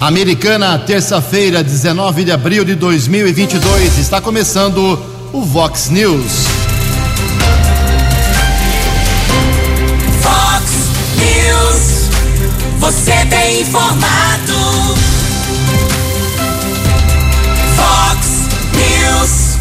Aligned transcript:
Americana, 0.00 0.78
terça-feira, 0.78 1.60
19 1.60 2.22
de 2.22 2.30
abril 2.30 2.64
de 2.64 2.76
2022, 2.76 3.98
está 3.98 4.20
começando 4.20 4.96
o 5.32 5.42
Vox 5.42 5.90
News. 5.90 6.44
Vox 10.22 10.64
News, 11.16 12.10
você 12.78 13.26
tem 13.28 13.62
informado. 13.62 14.54
Vox 17.74 18.48
News. 18.76 19.58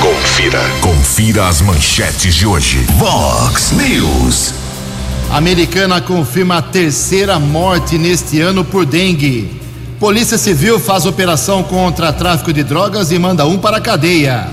Confira, 0.00 0.62
confira 0.80 1.46
as 1.46 1.60
manchetes 1.60 2.34
de 2.34 2.46
hoje. 2.46 2.86
Vox 2.96 3.72
News. 3.72 4.65
Americana 5.30 6.00
confirma 6.00 6.58
a 6.58 6.62
terceira 6.62 7.38
morte 7.38 7.98
neste 7.98 8.40
ano 8.40 8.64
por 8.64 8.86
dengue. 8.86 9.60
Polícia 9.98 10.38
Civil 10.38 10.78
faz 10.78 11.04
operação 11.04 11.62
contra 11.62 12.12
tráfico 12.12 12.52
de 12.52 12.62
drogas 12.62 13.10
e 13.10 13.18
manda 13.18 13.44
um 13.44 13.58
para 13.58 13.78
a 13.78 13.80
cadeia. 13.80 14.48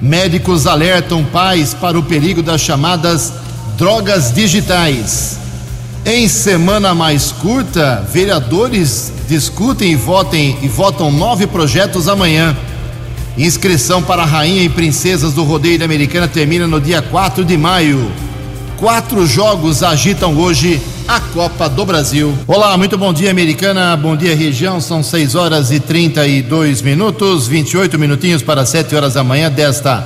Médicos 0.00 0.66
alertam 0.66 1.24
pais 1.24 1.74
para 1.74 1.98
o 1.98 2.02
perigo 2.02 2.42
das 2.42 2.60
chamadas 2.60 3.32
drogas 3.76 4.32
digitais. 4.32 5.38
Em 6.04 6.28
semana 6.28 6.94
mais 6.94 7.32
curta, 7.32 8.06
vereadores 8.12 9.12
discutem 9.28 9.92
e 9.92 9.96
votem 9.96 10.58
e 10.62 10.68
votam 10.68 11.10
nove 11.10 11.46
projetos 11.46 12.08
amanhã. 12.08 12.56
Inscrição 13.38 14.02
para 14.02 14.22
a 14.22 14.26
Rainha 14.26 14.62
e 14.62 14.68
Princesas 14.68 15.32
do 15.32 15.44
Rodeio 15.44 15.78
da 15.78 15.84
Americana 15.84 16.28
termina 16.28 16.66
no 16.66 16.80
dia 16.80 17.00
4 17.00 17.44
de 17.44 17.56
maio. 17.56 18.29
Quatro 18.80 19.24
jogos 19.26 19.82
agitam 19.82 20.34
hoje 20.38 20.80
a 21.06 21.20
Copa 21.20 21.68
do 21.68 21.84
Brasil. 21.84 22.32
Olá, 22.46 22.78
muito 22.78 22.96
bom 22.96 23.12
dia, 23.12 23.30
Americana. 23.30 23.94
Bom 23.94 24.16
dia, 24.16 24.34
região. 24.34 24.80
São 24.80 25.02
6 25.02 25.34
horas 25.34 25.70
e 25.70 25.78
32 25.78 26.80
minutos, 26.80 27.46
28 27.46 27.98
minutinhos 27.98 28.42
para 28.42 28.64
7 28.64 28.96
horas 28.96 29.12
da 29.12 29.22
manhã 29.22 29.50
desta 29.50 30.02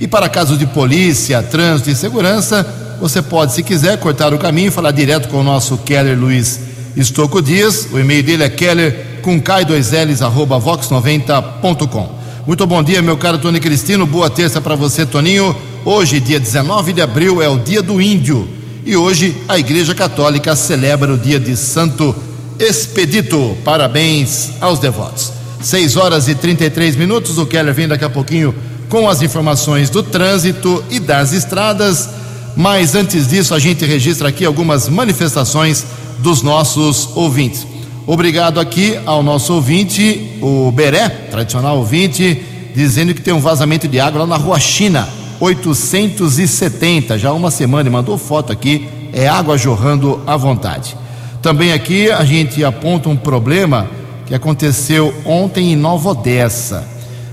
E 0.00 0.08
para 0.08 0.28
casos 0.28 0.58
de 0.58 0.66
polícia, 0.66 1.40
trânsito 1.42 1.88
e 1.88 1.94
segurança, 1.94 2.66
você 3.00 3.22
pode, 3.22 3.52
se 3.52 3.62
quiser, 3.62 3.96
cortar 3.98 4.34
o 4.34 4.38
caminho 4.38 4.68
e 4.68 4.70
falar 4.70 4.90
direto 4.90 5.28
com 5.28 5.40
o 5.40 5.44
nosso 5.44 5.78
Keller 5.78 6.18
Luiz 6.18 6.60
Estocco 6.96 7.40
Dias. 7.40 7.88
O 7.92 7.98
e-mail 7.98 8.22
dele 8.22 8.44
é 8.44 8.48
keller 8.48 9.20
com 9.22 9.40
k2ls 9.40 10.22
arroba 10.22 10.60
vox90.com. 10.60 12.23
Muito 12.46 12.66
bom 12.66 12.82
dia, 12.82 13.00
meu 13.00 13.16
caro 13.16 13.38
Tony 13.38 13.58
Cristino. 13.58 14.04
Boa 14.04 14.28
terça 14.28 14.60
para 14.60 14.74
você, 14.74 15.06
Toninho. 15.06 15.56
Hoje, 15.82 16.20
dia 16.20 16.38
19 16.38 16.92
de 16.92 17.00
abril, 17.00 17.40
é 17.40 17.48
o 17.48 17.58
dia 17.58 17.80
do 17.80 18.02
índio. 18.02 18.46
E 18.84 18.94
hoje 18.94 19.34
a 19.48 19.58
Igreja 19.58 19.94
Católica 19.94 20.54
celebra 20.54 21.14
o 21.14 21.16
dia 21.16 21.40
de 21.40 21.56
Santo 21.56 22.14
Expedito. 22.58 23.56
Parabéns 23.64 24.50
aos 24.60 24.78
devotos. 24.78 25.32
6 25.62 25.96
horas 25.96 26.28
e 26.28 26.34
33 26.34 26.96
minutos. 26.96 27.38
O 27.38 27.46
Keller 27.46 27.72
vem 27.72 27.88
daqui 27.88 28.04
a 28.04 28.10
pouquinho 28.10 28.54
com 28.90 29.08
as 29.08 29.22
informações 29.22 29.88
do 29.88 30.02
trânsito 30.02 30.84
e 30.90 31.00
das 31.00 31.32
estradas. 31.32 32.10
Mas 32.54 32.94
antes 32.94 33.26
disso, 33.26 33.54
a 33.54 33.58
gente 33.58 33.86
registra 33.86 34.28
aqui 34.28 34.44
algumas 34.44 34.86
manifestações 34.86 35.86
dos 36.18 36.42
nossos 36.42 37.08
ouvintes. 37.14 37.66
Obrigado 38.06 38.60
aqui 38.60 38.98
ao 39.06 39.22
nosso 39.22 39.54
ouvinte, 39.54 40.38
o 40.42 40.70
Beré, 40.70 41.08
tradicional 41.08 41.78
ouvinte, 41.78 42.42
dizendo 42.74 43.14
que 43.14 43.22
tem 43.22 43.32
um 43.32 43.40
vazamento 43.40 43.88
de 43.88 43.98
água 43.98 44.20
lá 44.20 44.26
na 44.26 44.36
Rua 44.36 44.60
China, 44.60 45.08
870, 45.40 47.18
já 47.18 47.32
uma 47.32 47.50
semana, 47.50 47.88
e 47.88 47.92
mandou 47.92 48.18
foto 48.18 48.52
aqui, 48.52 48.86
é 49.10 49.26
água 49.26 49.56
jorrando 49.56 50.20
à 50.26 50.36
vontade. 50.36 50.94
Também 51.40 51.72
aqui 51.72 52.10
a 52.10 52.22
gente 52.26 52.62
aponta 52.62 53.08
um 53.08 53.16
problema 53.16 53.88
que 54.26 54.34
aconteceu 54.34 55.14
ontem 55.24 55.72
em 55.72 55.76
Nova 55.76 56.10
Odessa. 56.10 56.86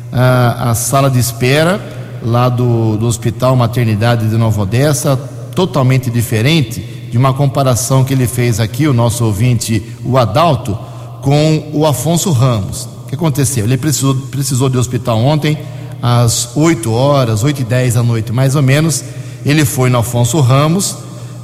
Ah, 0.09 0.71
a 0.71 0.75
sala 0.75 1.09
de 1.09 1.19
espera 1.19 1.81
lá 2.23 2.47
do, 2.47 2.95
do 2.95 3.07
Hospital 3.07 3.57
Maternidade 3.57 4.29
de 4.29 4.37
Nova 4.37 4.61
Odessa, 4.61 5.17
totalmente 5.53 6.09
diferente 6.09 7.00
de 7.11 7.17
uma 7.17 7.33
comparação 7.33 8.03
que 8.03 8.13
ele 8.13 8.25
fez 8.25 8.59
aqui, 8.59 8.87
o 8.87 8.93
nosso 8.93 9.25
ouvinte, 9.25 9.83
o 10.03 10.17
Adalto, 10.17 10.77
com 11.21 11.69
o 11.73 11.85
Afonso 11.85 12.31
Ramos. 12.31 12.87
O 13.03 13.09
que 13.09 13.15
aconteceu? 13.15 13.65
Ele 13.65 13.77
precisou, 13.77 14.15
precisou 14.15 14.69
de 14.69 14.77
hospital 14.77 15.19
ontem, 15.19 15.57
às 16.01 16.55
8 16.55 16.91
horas, 16.91 17.43
8 17.43 17.61
e 17.61 17.65
10 17.65 17.93
da 17.95 18.03
noite, 18.03 18.31
mais 18.31 18.55
ou 18.55 18.61
menos. 18.61 19.03
Ele 19.45 19.65
foi 19.65 19.89
no 19.89 19.99
Afonso 19.99 20.39
Ramos, 20.39 20.95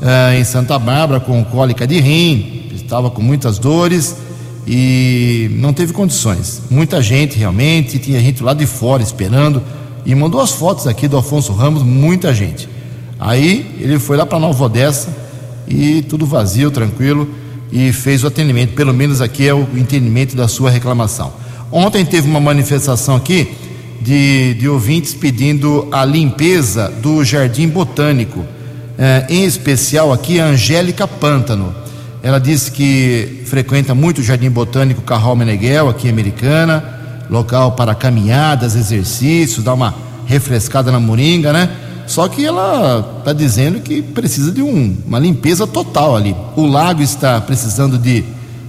eh, 0.01 0.39
em 0.39 0.43
Santa 0.45 0.79
Bárbara, 0.79 1.19
com 1.19 1.43
cólica 1.43 1.85
de 1.85 1.99
rim, 1.99 2.69
estava 2.73 3.11
com 3.11 3.21
muitas 3.21 3.59
dores 3.59 4.15
e 4.65 5.49
não 5.51 5.73
teve 5.73 5.91
condições. 5.91 6.61
Muita 6.69 7.01
gente 7.01 7.37
realmente, 7.37 7.99
tinha 7.99 8.19
gente 8.21 8.41
lá 8.41 8.53
de 8.53 8.65
fora 8.65 9.03
esperando 9.03 9.61
e 10.05 10.15
mandou 10.15 10.39
as 10.39 10.51
fotos 10.51 10.87
aqui 10.87 11.07
do 11.07 11.17
Afonso 11.17 11.51
Ramos, 11.51 11.83
muita 11.83 12.33
gente. 12.33 12.69
Aí 13.19 13.75
ele 13.79 13.99
foi 13.99 14.15
lá 14.15 14.25
para 14.25 14.39
Nova 14.39 14.63
Odessa, 14.63 15.26
e 15.67 16.01
tudo 16.01 16.25
vazio, 16.25 16.71
tranquilo, 16.71 17.29
e 17.71 17.91
fez 17.91 18.23
o 18.23 18.27
atendimento. 18.27 18.73
Pelo 18.73 18.93
menos 18.93 19.21
aqui 19.21 19.47
é 19.47 19.53
o 19.53 19.67
entendimento 19.75 20.35
da 20.35 20.47
sua 20.47 20.69
reclamação. 20.69 21.33
Ontem 21.71 22.05
teve 22.05 22.29
uma 22.29 22.39
manifestação 22.39 23.15
aqui 23.15 23.49
de, 24.01 24.53
de 24.53 24.69
ouvintes 24.69 25.13
pedindo 25.13 25.87
a 25.91 26.05
limpeza 26.05 26.89
do 27.01 27.23
Jardim 27.23 27.67
Botânico, 27.67 28.45
eh, 28.97 29.25
em 29.29 29.43
especial 29.43 30.13
aqui 30.13 30.39
a 30.39 30.45
Angélica 30.45 31.07
Pântano. 31.07 31.75
Ela 32.23 32.39
disse 32.39 32.71
que 32.71 33.43
frequenta 33.45 33.93
muito 33.93 34.19
o 34.19 34.23
Jardim 34.23 34.49
Botânico 34.49 35.01
Carral 35.01 35.35
Meneghel, 35.35 35.89
aqui 35.89 36.07
em 36.07 36.11
Americana, 36.11 36.83
local 37.29 37.73
para 37.73 37.93
caminhadas, 37.93 38.75
exercícios, 38.75 39.63
dar 39.63 39.73
uma 39.73 39.93
refrescada 40.25 40.91
na 40.91 40.99
moringa, 40.99 41.51
né? 41.51 41.69
Só 42.07 42.27
que 42.29 42.45
ela 42.45 43.17
está 43.19 43.33
dizendo 43.33 43.81
que 43.81 44.01
precisa 44.01 44.51
de 44.51 44.61
um, 44.61 44.95
uma 45.05 45.19
limpeza 45.19 45.67
total 45.67 46.15
ali. 46.15 46.35
O 46.55 46.65
lago 46.65 47.01
está 47.03 47.39
precisando 47.41 47.97
de 47.97 48.23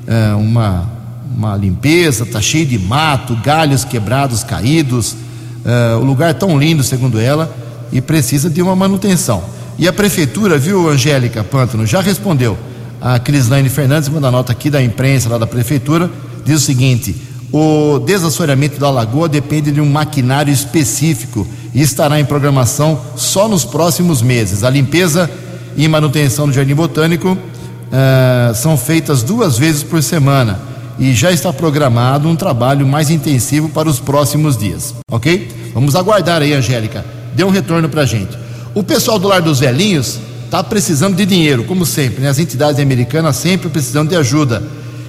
é, 0.06 0.34
uma, 0.34 0.90
uma 1.34 1.56
limpeza, 1.56 2.24
está 2.24 2.40
cheio 2.40 2.66
de 2.66 2.78
mato, 2.78 3.36
galhos 3.36 3.84
quebrados, 3.84 4.42
caídos. 4.42 5.16
É, 5.64 5.94
o 5.94 6.04
lugar 6.04 6.30
é 6.30 6.34
tão 6.34 6.58
lindo, 6.58 6.82
segundo 6.82 7.20
ela, 7.20 7.54
e 7.92 8.00
precisa 8.00 8.50
de 8.50 8.60
uma 8.60 8.74
manutenção. 8.74 9.42
E 9.78 9.86
a 9.86 9.92
prefeitura, 9.92 10.58
viu, 10.58 10.90
Angélica 10.90 11.44
Pântano, 11.44 11.86
já 11.86 12.00
respondeu. 12.00 12.58
A 13.00 13.20
Crislaine 13.20 13.68
Fernandes 13.68 14.08
manda 14.08 14.28
nota 14.30 14.50
aqui 14.50 14.68
da 14.68 14.82
imprensa 14.82 15.28
lá 15.28 15.38
da 15.38 15.46
prefeitura, 15.46 16.10
diz 16.44 16.56
o 16.62 16.64
seguinte: 16.64 17.14
o 17.52 17.98
desassoreamento 18.00 18.78
da 18.78 18.90
lagoa 18.90 19.28
depende 19.28 19.72
de 19.72 19.80
um 19.80 19.90
maquinário 19.90 20.52
específico 20.52 21.46
e 21.74 21.80
estará 21.80 22.20
em 22.20 22.24
programação 22.24 23.00
só 23.16 23.48
nos 23.48 23.64
próximos 23.64 24.20
meses. 24.20 24.64
A 24.64 24.70
limpeza 24.70 25.30
e 25.76 25.88
manutenção 25.88 26.46
do 26.46 26.52
Jardim 26.52 26.74
Botânico 26.74 27.32
uh, 27.32 28.54
são 28.54 28.76
feitas 28.76 29.22
duas 29.22 29.56
vezes 29.56 29.82
por 29.82 30.02
semana 30.02 30.60
e 30.98 31.14
já 31.14 31.30
está 31.30 31.52
programado 31.52 32.28
um 32.28 32.36
trabalho 32.36 32.86
mais 32.86 33.08
intensivo 33.08 33.68
para 33.68 33.88
os 33.88 34.00
próximos 34.00 34.56
dias, 34.56 34.94
ok? 35.10 35.70
Vamos 35.72 35.94
aguardar 35.94 36.42
aí, 36.42 36.52
Angélica. 36.52 37.04
Dê 37.34 37.44
um 37.44 37.50
retorno 37.50 37.88
para 37.88 38.02
a 38.02 38.06
gente. 38.06 38.36
O 38.74 38.82
pessoal 38.82 39.18
do 39.18 39.28
Lar 39.28 39.40
dos 39.40 39.60
Velhinhos 39.60 40.18
está 40.44 40.62
precisando 40.62 41.14
de 41.16 41.24
dinheiro, 41.24 41.64
como 41.64 41.86
sempre, 41.86 42.20
né? 42.22 42.28
As 42.28 42.38
entidades 42.38 42.80
americanas 42.80 43.36
sempre 43.36 43.68
precisando 43.68 44.08
de 44.08 44.16
ajuda. 44.16 44.62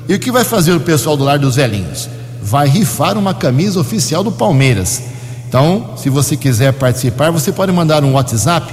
E 0.07 0.13
o 0.13 0.19
que 0.19 0.31
vai 0.31 0.43
fazer 0.43 0.73
o 0.73 0.79
pessoal 0.79 1.17
do 1.17 1.23
Lar 1.23 1.39
dos 1.39 1.55
Velhinhos? 1.55 2.18
Vai 2.41 2.67
rifar 2.67 3.15
uma 3.17 3.33
camisa 3.33 3.79
oficial 3.79 4.21
do 4.23 4.31
Palmeiras. 4.31 5.01
Então, 5.47 5.93
se 5.97 6.09
você 6.09 6.37
quiser 6.37 6.73
participar, 6.73 7.31
você 7.31 7.51
pode 7.51 7.71
mandar 7.71 8.03
um 8.03 8.13
WhatsApp 8.13 8.71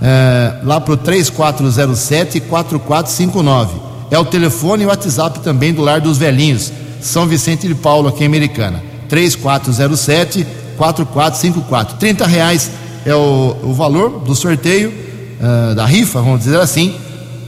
é, 0.00 0.60
lá 0.62 0.80
para 0.80 0.94
o 0.94 0.98
3407-4459. 0.98 3.68
É 4.10 4.18
o 4.18 4.24
telefone 4.24 4.84
e 4.84 4.86
o 4.86 4.88
WhatsApp 4.88 5.40
também 5.40 5.70
do 5.72 5.82
Lar 5.82 6.00
dos 6.00 6.18
Velhinhos, 6.18 6.72
São 7.00 7.26
Vicente 7.26 7.66
de 7.68 7.74
Paulo, 7.74 8.08
aqui 8.08 8.24
em 8.24 8.26
Americana. 8.26 8.82
3407-4454. 9.10 11.98
30 11.98 12.26
reais 12.26 12.70
é 13.04 13.14
o, 13.14 13.56
o 13.62 13.74
valor 13.74 14.20
do 14.20 14.34
sorteio. 14.34 15.04
uh, 15.40 15.74
da 15.74 15.84
rifa, 15.84 16.20
vamos 16.20 16.40
dizer 16.40 16.60
assim. 16.60 16.94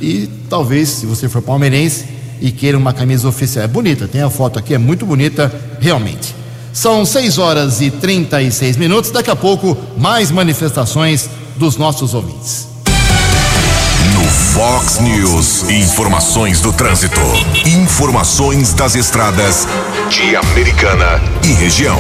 E 0.00 0.28
talvez, 0.48 0.88
se 0.88 1.06
você 1.06 1.28
for 1.28 1.42
palmeirense 1.42 2.15
e 2.40 2.50
queira 2.50 2.76
uma 2.76 2.92
camisa 2.92 3.28
oficial, 3.28 3.64
é 3.64 3.68
bonita, 3.68 4.06
tem 4.06 4.22
a 4.22 4.30
foto 4.30 4.58
aqui, 4.58 4.74
é 4.74 4.78
muito 4.78 5.06
bonita, 5.06 5.52
realmente. 5.80 6.34
São 6.72 7.06
6 7.06 7.38
horas 7.38 7.80
e 7.80 7.90
36 7.90 8.76
minutos. 8.76 9.10
Daqui 9.10 9.30
a 9.30 9.36
pouco, 9.36 9.74
mais 9.96 10.30
manifestações 10.30 11.26
dos 11.56 11.78
nossos 11.78 12.12
ouvintes. 12.12 12.68
No 14.12 14.24
Fox 14.24 15.00
News, 15.00 15.70
informações 15.70 16.60
do 16.60 16.74
trânsito. 16.74 17.20
Informações 17.64 18.74
das 18.74 18.94
estradas 18.94 19.66
de 20.10 20.36
Americana 20.36 21.18
e 21.42 21.52
região. 21.54 21.98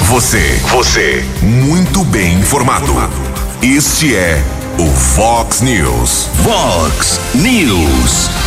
Você, 0.03 0.61
você, 0.69 1.25
muito 1.41 2.03
bem 2.05 2.35
informado. 2.35 2.93
Este 3.61 4.15
é 4.15 4.41
o 4.77 4.85
Fox 4.85 5.61
News. 5.61 6.29
Fox 6.43 7.19
News. 7.33 8.46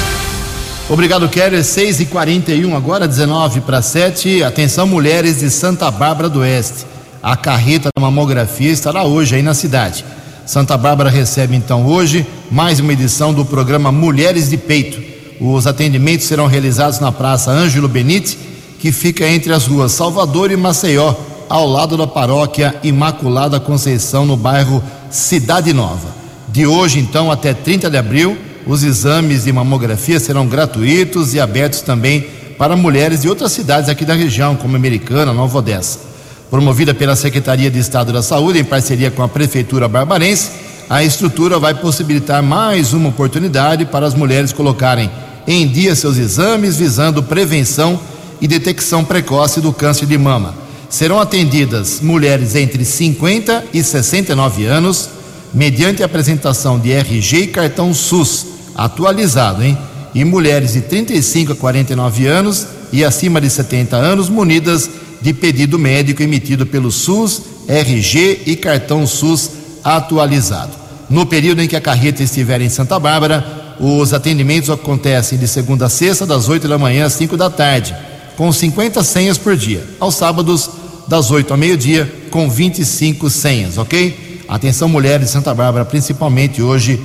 Obrigado, 0.90 1.28
Keller. 1.28 1.62
6 1.62 2.00
e 2.00 2.06
41 2.06 2.76
agora 2.76 3.06
19 3.06 3.61
para 3.61 3.80
7. 3.80 4.42
Atenção, 4.42 4.88
mulheres 4.88 5.38
de 5.38 5.49
Santa 5.49 5.88
Bárbara 5.88 6.28
do 6.28 6.40
Oeste. 6.40 6.85
A 7.23 7.37
carreta 7.37 7.90
da 7.94 8.02
mamografia 8.02 8.73
estará 8.73 9.04
hoje 9.04 9.37
aí 9.37 9.42
na 9.42 9.54
cidade. 9.54 10.04
Santa 10.44 10.76
Bárbara 10.76 11.09
recebe 11.09 11.54
então 11.54 11.87
hoje 11.87 12.26
mais 12.50 12.80
uma 12.80 12.92
edição 12.92 13.32
do 13.32 13.44
programa 13.44 13.92
Mulheres 13.92 14.50
de 14.50 14.56
Peito. 14.56 15.00
Os 15.40 15.64
atendimentos 15.64 16.26
serão 16.26 16.49
realizados 16.49 16.99
na 16.99 17.12
Praça 17.12 17.52
Ângelo 17.52 17.87
Benite, 17.87 18.37
que 18.80 18.90
fica 18.90 19.28
entre 19.28 19.52
as 19.52 19.66
ruas 19.66 19.92
Salvador 19.92 20.50
e 20.50 20.56
Maceió, 20.56 21.14
ao 21.49 21.68
lado 21.68 21.97
da 21.97 22.09
paróquia 22.09 22.75
Imaculada 22.82 23.61
Conceição, 23.61 24.26
no 24.26 24.37
bairro 24.37 24.82
Cidade 25.09 25.73
Nova. 25.73 26.09
De 26.49 26.66
hoje, 26.66 26.99
então, 26.99 27.30
até 27.30 27.54
30 27.54 27.88
de 27.88 27.97
abril, 27.97 28.37
os 28.67 28.83
exames 28.83 29.45
de 29.45 29.52
mamografia 29.52 30.21
serão 30.21 30.47
gratuitos 30.47 31.35
e 31.35 31.40
abertos 31.40 31.81
também 31.81 32.26
para 32.59 32.76
mulheres 32.76 33.23
de 33.23 33.29
outras 33.29 33.52
cidades 33.52 33.88
aqui 33.88 34.05
da 34.05 34.14
região, 34.14 34.55
como 34.55 34.76
Americana, 34.76 35.33
Nova 35.33 35.59
Odessa 35.59 36.11
promovida 36.50 36.93
pela 36.93 37.14
Secretaria 37.14 37.71
de 37.71 37.79
Estado 37.79 38.12
da 38.12 38.23
Saúde 38.23 38.59
em 38.59 38.64
parceria 38.64 39.11
com 39.11 39.23
a 39.23 39.29
Prefeitura 39.29 39.87
Barbarense, 39.87 40.50
a 40.88 41.05
estrutura 41.05 41.61
vai 41.61 41.73
possibilitar 41.75 42.43
mais 42.43 42.93
uma 42.93 43.11
oportunidade 43.11 43.87
para 43.87 44.05
as 44.05 44.14
mulheres 44.14 44.52
colocarem 44.52 45.09
em 45.47 45.67
dia 45.69 45.95
seus 45.95 46.17
exames 46.17 46.76
visando 46.76 47.23
prevenção 47.23 47.99
e 48.40 48.49
detecção 48.49 49.05
precoce 49.05 49.61
do 49.61 49.73
câncer 49.73 50.07
de 50.07 50.19
mama. 50.19 50.55
Serão 50.88 51.21
atendidas 51.21 52.00
mulheres 52.00 52.57
entre 52.57 52.85
50 52.85 53.67
e 53.73 53.81
69 53.81 54.67
anos, 54.67 55.09
mediante 55.52 56.02
apresentação 56.02 56.78
de 56.78 56.92
RG 56.92 57.38
e 57.38 57.47
cartão 57.49 57.92
SUS 57.92 58.47
atualizado, 58.75 59.62
hein? 59.62 59.76
E 60.14 60.25
mulheres 60.25 60.73
de 60.73 60.80
35 60.80 61.52
a 61.52 61.57
49 61.57 62.26
anos 62.26 62.66
e 62.92 63.04
acima 63.04 63.40
de 63.40 63.49
70 63.49 63.97
anos, 63.97 64.28
munidas 64.28 64.90
de 65.21 65.33
pedido 65.33 65.78
médico 65.78 66.23
emitido 66.23 66.66
pelo 66.66 66.90
SUS, 66.90 67.42
RG 67.69 68.42
e 68.47 68.57
cartão 68.57 69.07
SUS 69.07 69.50
atualizado. 69.85 70.73
No 71.09 71.26
período 71.26 71.61
em 71.61 71.69
que 71.69 71.76
a 71.76 71.80
carreta 71.80 72.23
estiver 72.23 72.61
em 72.61 72.69
Santa 72.69 72.99
Bárbara, 72.99 73.76
os 73.78 74.12
atendimentos 74.12 74.71
acontecem 74.71 75.38
de 75.38 75.49
segunda 75.49 75.87
a 75.87 75.88
sexta, 75.88 76.26
das 76.26 76.49
8 76.49 76.69
da 76.69 76.78
manhã 76.78 77.07
às 77.07 77.14
5 77.14 77.37
da 77.37 77.50
tarde, 77.50 77.95
com 78.37 78.52
50 78.52 79.02
senhas 79.02 79.38
por 79.38 79.57
dia. 79.57 79.85
Aos 79.99 80.14
sábados, 80.14 80.71
das 81.09 81.30
8 81.30 81.52
ao 81.52 81.59
meio-dia, 81.59 82.11
com 82.30 82.49
25 82.49 83.28
senhas, 83.28 83.78
ok? 83.78 84.29
Atenção, 84.50 84.88
mulheres 84.88 85.26
de 85.26 85.33
Santa 85.33 85.54
Bárbara, 85.54 85.85
principalmente 85.85 86.61
hoje, 86.61 87.00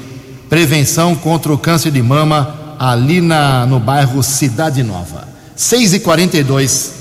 prevenção 0.49 1.13
contra 1.13 1.53
o 1.53 1.57
câncer 1.59 1.91
de 1.91 2.01
mama 2.01 2.75
ali 2.79 3.21
na, 3.21 3.67
no 3.67 3.79
bairro 3.79 4.23
Cidade 4.23 4.81
Nova. 4.81 5.27
6 5.55 5.93
e 5.93 5.99
42 5.99 6.91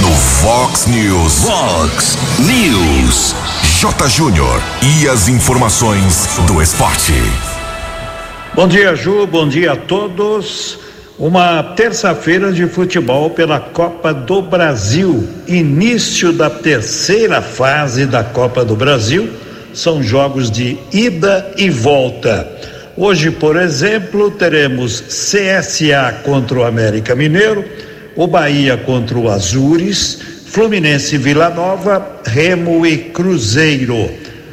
No 0.00 0.12
Fox 0.12 0.86
News. 0.86 1.40
Fox 1.40 2.18
News. 2.38 3.34
J. 3.80 4.08
Júnior. 4.08 4.62
E 4.80 5.08
as 5.08 5.26
informações 5.26 6.28
do 6.46 6.62
esporte. 6.62 7.14
Bom 8.54 8.68
dia, 8.68 8.94
Ju. 8.94 9.26
Bom 9.26 9.48
dia 9.48 9.72
a 9.72 9.76
todos. 9.76 10.78
Uma 11.18 11.64
terça-feira 11.74 12.52
de 12.52 12.68
futebol 12.68 13.30
pela 13.30 13.58
Copa 13.58 14.14
do 14.14 14.40
Brasil. 14.40 15.28
Início 15.48 16.32
da 16.32 16.48
terceira 16.48 17.42
fase 17.42 18.06
da 18.06 18.22
Copa 18.22 18.64
do 18.64 18.76
Brasil. 18.76 19.28
São 19.74 20.00
jogos 20.00 20.48
de 20.48 20.78
ida 20.92 21.50
e 21.56 21.70
volta. 21.70 22.48
Hoje, 22.96 23.32
por 23.32 23.56
exemplo, 23.56 24.30
teremos 24.30 25.00
CSA 25.00 26.20
contra 26.22 26.60
o 26.60 26.64
América 26.64 27.16
Mineiro, 27.16 27.64
o 28.14 28.28
Bahia 28.28 28.76
contra 28.76 29.18
o 29.18 29.28
Azures, 29.28 30.20
Fluminense 30.46 31.18
Vila 31.18 31.50
Nova, 31.50 32.20
Remo 32.26 32.86
e 32.86 32.96
Cruzeiro. 32.96 34.08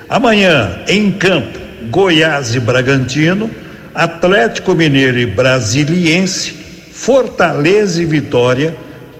Amanhã, 0.09 0.79
em 0.87 1.11
campo, 1.11 1.59
Goiás 1.91 2.55
e 2.55 2.59
Bragantino, 2.59 3.51
Atlético 3.95 4.75
Mineiro 4.75 5.17
e 5.17 5.25
Brasiliense, 5.25 6.51
Fortaleza 6.91 8.01
e 8.01 8.05
Vitória, 8.05 8.75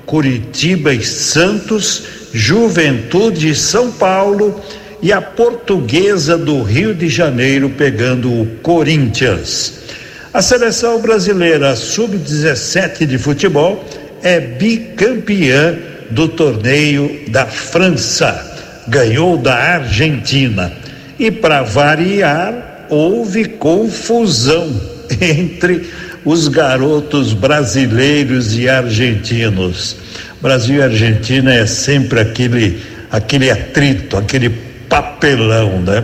Curitiba 0.06 0.94
e 0.94 1.02
Santos, 1.02 2.04
Juventude 2.34 3.50
e 3.50 3.56
São 3.56 3.90
Paulo 3.90 4.62
e 5.02 5.14
a 5.14 5.22
Portuguesa 5.22 6.38
do 6.38 6.62
Rio 6.62 6.94
de 6.94 7.08
Janeiro 7.08 7.70
pegando 7.70 8.30
o 8.30 8.46
Corinthians. 8.62 9.86
A 10.34 10.42
seleção 10.42 11.00
brasileira 11.00 11.74
sub-17 11.78 13.06
de 13.06 13.18
futebol 13.18 13.86
é 14.22 14.42
bicampeã 14.42 15.78
do 16.10 16.28
torneio 16.28 17.22
da 17.30 17.46
França. 17.46 18.84
Ganhou 18.90 19.38
da 19.38 19.56
Argentina. 19.56 20.74
E 21.18 21.32
para 21.32 21.64
variar, 21.64 22.65
houve 22.90 23.46
confusão 23.46 24.70
entre 25.22 25.90
os 26.24 26.48
garotos 26.48 27.34
brasileiros 27.34 28.58
e 28.58 28.68
argentinos. 28.68 29.98
Brasil 30.42 30.78
e 30.78 30.82
Argentina 30.84 31.54
é 31.54 31.66
sempre 31.66 32.20
aquele 32.20 32.82
aquele 33.12 33.50
atrito, 33.50 34.18
aquele 34.18 34.50
papelão, 34.90 35.82
né? 35.82 36.04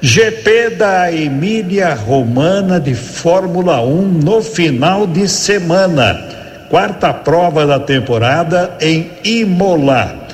GP 0.00 0.70
da 0.70 1.12
Emília 1.12 1.92
Romana 1.92 2.80
de 2.80 2.94
Fórmula 2.94 3.82
1 3.82 4.02
no 4.24 4.40
final 4.40 5.06
de 5.06 5.28
semana. 5.28 6.18
Quarta 6.70 7.12
prova 7.12 7.66
da 7.66 7.78
temporada 7.78 8.76
em 8.80 9.10
Imola. 9.22 10.28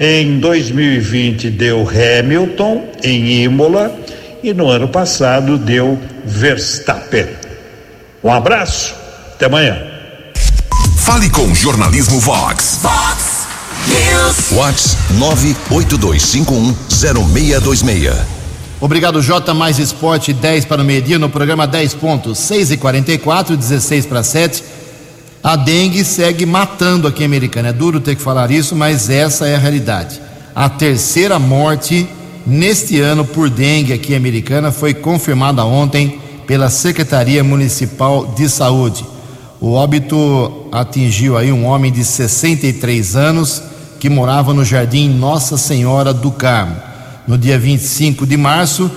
Em 0.00 0.40
2020 0.40 1.50
deu 1.50 1.88
Hamilton 1.88 2.88
em 3.04 3.44
Imola 3.44 3.94
e 4.42 4.52
no 4.52 4.68
ano 4.68 4.88
passado 4.88 5.56
deu 5.56 5.98
Verstappen. 6.24 7.28
Um 8.22 8.32
abraço, 8.32 8.94
até 9.34 9.46
amanhã. 9.46 9.80
Fale 10.98 11.30
com 11.30 11.54
Jornalismo 11.54 12.20
Vox. 12.20 12.80
Fox 12.82 13.46
News. 13.88 14.52
Whats 14.52 14.96
982510626. 15.14 18.14
Obrigado, 18.80 19.20
J. 19.22 19.54
Mais 19.54 19.78
Esporte 19.78 20.32
10 20.32 20.64
para 20.64 20.82
o 20.82 20.84
meio-dia 20.84 21.16
no 21.18 21.28
programa 21.28 21.66
10 21.66 21.94
pontos, 21.94 22.38
6 22.38 22.70
e 22.72 22.76
44 22.76 23.56
16 23.56 24.06
para 24.06 24.22
7. 24.22 24.64
A 25.42 25.56
dengue 25.56 26.04
segue 26.04 26.46
matando 26.46 27.08
aqui 27.08 27.22
em 27.22 27.26
Americana. 27.26 27.70
É 27.70 27.72
duro 27.72 28.00
ter 28.00 28.14
que 28.14 28.22
falar 28.22 28.50
isso, 28.50 28.76
mas 28.76 29.08
essa 29.10 29.48
é 29.48 29.56
a 29.56 29.58
realidade. 29.58 30.20
A 30.54 30.68
terceira 30.68 31.38
morte 31.38 32.06
neste 32.46 33.00
ano 33.00 33.24
por 33.24 33.48
dengue 33.48 33.92
aqui 33.92 34.14
Americana 34.14 34.72
foi 34.72 34.94
confirmada 34.94 35.64
ontem 35.64 36.18
pela 36.46 36.70
Secretaria 36.70 37.42
Municipal 37.42 38.34
de 38.36 38.48
Saúde. 38.48 39.04
O 39.60 39.72
óbito 39.72 40.66
atingiu 40.72 41.36
aí 41.36 41.52
um 41.52 41.64
homem 41.64 41.92
de 41.92 42.04
63 42.04 43.14
anos 43.14 43.62
que 44.00 44.10
morava 44.10 44.52
no 44.52 44.64
Jardim 44.64 45.08
Nossa 45.08 45.56
Senhora 45.56 46.12
do 46.12 46.32
Carmo. 46.32 46.74
No 47.28 47.38
dia 47.38 47.56
25 47.58 48.26
de 48.26 48.36
março, 48.36 48.90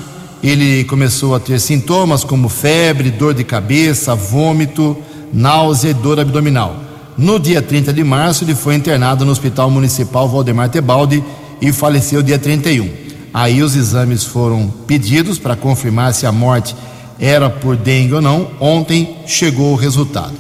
ele 0.44 0.84
começou 0.86 1.36
a 1.36 1.40
ter 1.40 1.60
sintomas 1.60 2.24
como 2.24 2.50
febre, 2.50 3.12
dor 3.12 3.34
de 3.34 3.44
cabeça, 3.44 4.16
vômito, 4.16 4.98
náusea 5.32 5.92
e 5.92 5.94
dor 5.94 6.20
abdominal. 6.20 6.78
No 7.18 7.40
dia 7.40 7.62
30 7.62 7.94
de 7.94 8.04
março, 8.04 8.44
ele 8.44 8.56
foi 8.56 8.76
internado 8.76 9.24
no 9.24 9.32
Hospital 9.32 9.70
Municipal 9.70 10.28
Valdemar 10.28 10.70
Tebaldi 10.70 11.24
e 11.62 11.72
faleceu 11.72 12.24
dia 12.24 12.40
31. 12.40 13.05
Aí 13.36 13.62
os 13.62 13.76
exames 13.76 14.24
foram 14.24 14.74
pedidos 14.88 15.38
para 15.38 15.58
confirmar 15.58 16.14
se 16.14 16.26
a 16.26 16.32
morte 16.32 16.74
era 17.20 17.50
por 17.50 17.76
dengue 17.76 18.14
ou 18.14 18.22
não. 18.22 18.48
Ontem 18.62 19.18
chegou 19.28 19.74
o 19.74 19.76
resultado. 19.76 20.32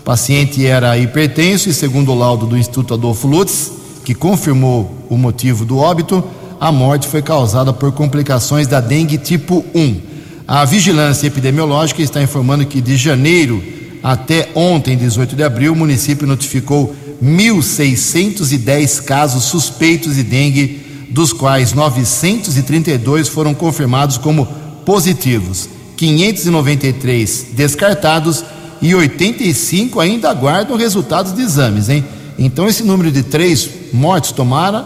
O 0.00 0.04
paciente 0.04 0.64
era 0.64 0.96
hipertenso 0.96 1.68
e, 1.68 1.74
segundo 1.74 2.12
o 2.12 2.14
laudo 2.14 2.46
do 2.46 2.56
Instituto 2.56 2.94
Adolfo 2.94 3.26
Lutz, 3.26 3.72
que 4.04 4.14
confirmou 4.14 4.88
o 5.10 5.18
motivo 5.18 5.64
do 5.64 5.78
óbito, 5.78 6.22
a 6.60 6.70
morte 6.70 7.08
foi 7.08 7.22
causada 7.22 7.72
por 7.72 7.90
complicações 7.90 8.68
da 8.68 8.78
dengue 8.80 9.18
tipo 9.18 9.64
1. 9.74 10.00
A 10.46 10.64
vigilância 10.64 11.26
epidemiológica 11.26 12.02
está 12.02 12.22
informando 12.22 12.64
que 12.66 12.80
de 12.80 12.96
janeiro 12.96 13.60
até 14.00 14.50
ontem, 14.54 14.96
18 14.96 15.34
de 15.34 15.42
abril, 15.42 15.72
o 15.72 15.76
município 15.76 16.24
notificou 16.24 16.94
1.610 17.20 19.02
casos 19.02 19.42
suspeitos 19.42 20.14
de 20.14 20.22
dengue, 20.22 20.83
dos 21.14 21.32
quais 21.32 21.72
932 21.72 23.28
foram 23.28 23.54
confirmados 23.54 24.18
como 24.18 24.46
positivos, 24.84 25.68
593 25.96 27.46
descartados 27.52 28.44
e 28.82 28.92
85 28.92 30.00
ainda 30.00 30.28
aguardam 30.28 30.76
resultados 30.76 31.32
de 31.32 31.40
exames, 31.40 31.88
hein? 31.88 32.04
Então 32.36 32.68
esse 32.68 32.82
número 32.82 33.12
de 33.12 33.22
três 33.22 33.70
mortes 33.92 34.32
tomara, 34.32 34.84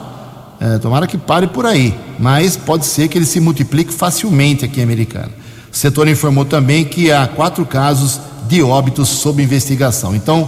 é, 0.60 0.76
tomara 0.76 1.06
que 1.06 1.16
pare 1.16 1.46
por 1.46 1.64
aí, 1.64 1.94
mas 2.18 2.58
pode 2.58 2.84
ser 2.84 3.08
que 3.08 3.16
ele 3.16 3.24
se 3.24 3.40
multiplique 3.40 3.92
facilmente 3.92 4.66
aqui 4.66 4.80
em 4.80 4.84
Americana. 4.84 5.30
O 5.72 5.76
setor 5.76 6.08
informou 6.08 6.44
também 6.44 6.84
que 6.84 7.10
há 7.10 7.26
quatro 7.26 7.64
casos 7.64 8.20
de 8.46 8.62
óbitos 8.62 9.08
sob 9.08 9.42
investigação. 9.42 10.14
Então 10.14 10.46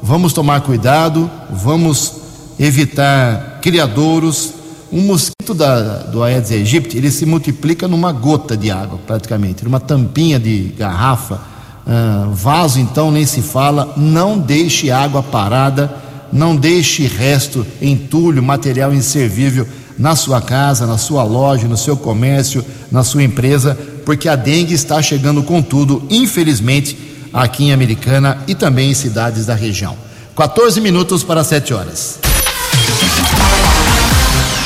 vamos 0.00 0.32
tomar 0.32 0.60
cuidado, 0.60 1.28
vamos 1.50 2.12
evitar 2.60 3.58
criadouros. 3.60 4.55
Um 4.96 5.02
mosquito 5.02 5.52
da, 5.52 5.98
do 6.04 6.22
Aedes 6.22 6.50
aegypti 6.50 6.96
ele 6.96 7.10
se 7.10 7.26
multiplica 7.26 7.86
numa 7.86 8.12
gota 8.12 8.56
de 8.56 8.70
água, 8.70 8.98
praticamente, 9.06 9.62
numa 9.62 9.78
tampinha 9.78 10.40
de 10.40 10.74
garrafa, 10.78 11.40
ah, 11.86 12.28
vaso. 12.32 12.80
Então 12.80 13.10
nem 13.10 13.26
se 13.26 13.42
fala. 13.42 13.92
Não 13.96 14.38
deixe 14.38 14.90
água 14.90 15.22
parada 15.22 16.06
não 16.32 16.56
deixe 16.56 17.06
resto, 17.06 17.66
entulho, 17.80 18.42
material 18.42 18.92
inservível 18.92 19.66
na 19.98 20.14
sua 20.14 20.40
casa, 20.40 20.86
na 20.86 20.98
sua 20.98 21.24
loja, 21.24 21.66
no 21.66 21.76
seu 21.76 21.96
comércio, 21.96 22.64
na 22.90 23.02
sua 23.02 23.22
empresa, 23.22 23.76
porque 24.04 24.28
a 24.28 24.36
dengue 24.36 24.74
está 24.74 25.00
chegando 25.00 25.42
com 25.42 25.62
tudo, 25.62 26.02
infelizmente, 26.10 26.96
aqui 27.32 27.64
em 27.64 27.72
Americana 27.72 28.38
e 28.46 28.54
também 28.54 28.90
em 28.90 28.94
cidades 28.94 29.46
da 29.46 29.54
região. 29.54 29.96
14 30.36 30.80
minutos 30.80 31.22
para 31.22 31.42
7 31.42 31.72
horas. 31.72 32.18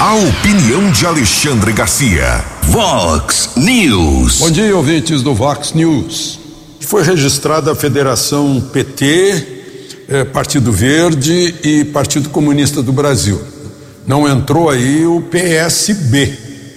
A 0.01 0.15
opinião 0.15 0.91
de 0.91 1.05
Alexandre 1.05 1.75
Garcia. 1.75 2.43
Vox 2.63 3.51
News. 3.55 4.39
Bom 4.39 4.51
dia, 4.51 4.75
ouvintes 4.75 5.21
do 5.23 5.35
Vox 5.35 5.75
News. 5.75 6.41
Foi 6.81 7.03
registrada 7.03 7.73
a 7.73 7.75
Federação 7.75 8.63
PT, 8.73 9.47
eh, 10.09 10.25
Partido 10.25 10.73
Verde 10.73 11.55
e 11.63 11.85
Partido 11.85 12.31
Comunista 12.31 12.83
do 12.83 12.95
Brasil. 12.95 13.43
Não 14.07 14.27
entrou 14.27 14.71
aí 14.71 15.05
o 15.05 15.21
PSB, 15.21 16.29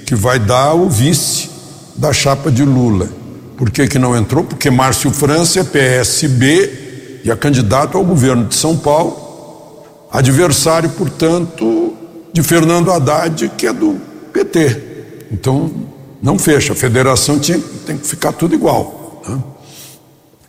que 0.05 0.15
vai 0.15 0.37
dar 0.37 0.73
o 0.73 0.89
vice 0.89 1.49
da 1.95 2.11
chapa 2.11 2.51
de 2.51 2.65
Lula. 2.65 3.07
Por 3.55 3.71
que, 3.71 3.87
que 3.87 3.97
não 3.97 4.17
entrou? 4.17 4.43
Porque 4.43 4.69
Márcio 4.69 5.11
França 5.11 5.61
é 5.61 5.63
PSB 5.63 7.21
e 7.23 7.31
é 7.31 7.35
candidato 7.37 7.97
ao 7.97 8.03
governo 8.03 8.43
de 8.47 8.55
São 8.55 8.75
Paulo, 8.75 9.81
adversário, 10.11 10.89
portanto, 10.89 11.93
de 12.33 12.41
Fernando 12.41 12.91
Haddad, 12.91 13.51
que 13.55 13.67
é 13.67 13.71
do 13.71 14.01
PT. 14.33 14.81
Então, 15.31 15.71
não 16.21 16.39
fecha. 16.39 16.73
A 16.73 16.75
federação 16.75 17.37
tinha, 17.37 17.59
tem 17.85 17.95
que 17.95 18.07
ficar 18.07 18.31
tudo 18.31 18.55
igual. 18.55 19.21
Né? 19.27 19.39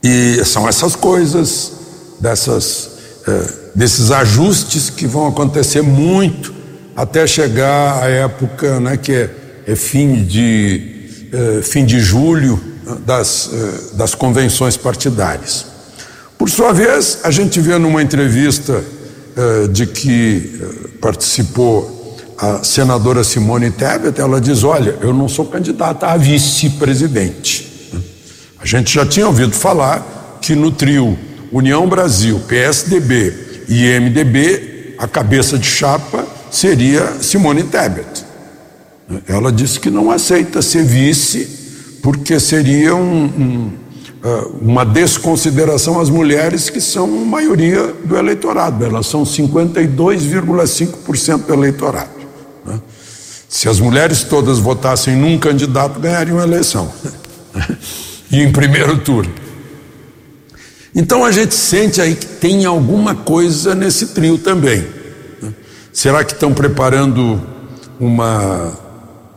E 0.02 0.44
são 0.44 0.66
essas 0.66 0.96
coisas, 0.96 1.72
dessas, 2.18 2.90
eh, 3.26 3.52
desses 3.74 4.10
ajustes 4.10 4.88
que 4.88 5.06
vão 5.06 5.26
acontecer 5.26 5.82
muito 5.82 6.54
até 6.96 7.26
chegar 7.26 8.02
a 8.02 8.08
época 8.08 8.80
né, 8.80 8.96
que 8.96 9.12
é, 9.12 9.30
é 9.66 9.76
fim, 9.76 10.24
de, 10.24 11.28
eh, 11.32 11.62
fim 11.62 11.84
de 11.84 12.00
julho 12.00 12.60
né, 12.84 12.96
das, 13.04 13.50
eh, 13.52 13.96
das 13.96 14.14
convenções 14.14 14.76
partidárias. 14.76 15.66
Por 16.38 16.48
sua 16.48 16.72
vez, 16.72 17.20
a 17.24 17.30
gente 17.30 17.60
vê 17.60 17.78
numa 17.78 18.02
entrevista 18.02 18.84
de 19.72 19.86
que 19.86 20.60
participou 21.00 22.16
a 22.38 22.62
senadora 22.62 23.24
Simone 23.24 23.70
Tebet, 23.70 24.20
ela 24.20 24.40
diz: 24.40 24.64
Olha, 24.64 24.96
eu 25.00 25.12
não 25.12 25.28
sou 25.28 25.46
candidata 25.46 26.06
a 26.06 26.16
vice-presidente. 26.16 27.72
A 28.58 28.66
gente 28.66 28.92
já 28.94 29.04
tinha 29.06 29.26
ouvido 29.26 29.52
falar 29.52 30.38
que 30.40 30.54
no 30.54 30.70
trio 30.70 31.18
União 31.52 31.88
Brasil, 31.88 32.40
PSDB 32.48 33.64
e 33.68 33.98
MDB, 34.00 34.94
a 34.98 35.06
cabeça 35.06 35.58
de 35.58 35.66
chapa 35.66 36.26
seria 36.50 37.18
Simone 37.20 37.64
Tebet. 37.64 38.24
Ela 39.28 39.52
disse 39.52 39.78
que 39.78 39.90
não 39.90 40.10
aceita 40.10 40.62
ser 40.62 40.84
vice 40.84 41.98
porque 42.02 42.38
seria 42.40 42.94
um, 42.94 43.24
um, 43.24 43.72
uma 44.60 44.84
desconsideração 44.84 46.00
às 46.00 46.08
mulheres 46.08 46.70
que 46.70 46.80
são 46.80 47.06
maioria 47.06 47.94
do 48.04 48.16
eleitorado. 48.16 48.82
Elas 48.82 49.06
são 49.06 49.22
52,5% 49.22 51.44
do 51.44 51.52
eleitorado. 51.52 52.08
Né? 52.64 52.80
Se 53.48 53.68
as 53.68 53.78
mulheres 53.78 54.22
todas 54.22 54.58
votassem 54.58 55.14
num 55.14 55.38
candidato, 55.38 56.00
ganhariam 56.00 56.38
a 56.38 56.42
eleição. 56.42 56.90
e 58.32 58.40
em 58.40 58.50
primeiro 58.50 58.96
turno. 58.98 59.30
Então 60.94 61.22
a 61.22 61.30
gente 61.30 61.54
sente 61.54 62.00
aí 62.00 62.14
que 62.14 62.26
tem 62.26 62.64
alguma 62.64 63.14
coisa 63.14 63.74
nesse 63.74 64.06
trio 64.08 64.38
também. 64.38 64.86
Né? 65.42 65.52
Será 65.92 66.24
que 66.24 66.32
estão 66.32 66.54
preparando 66.54 67.42
uma. 68.00 68.72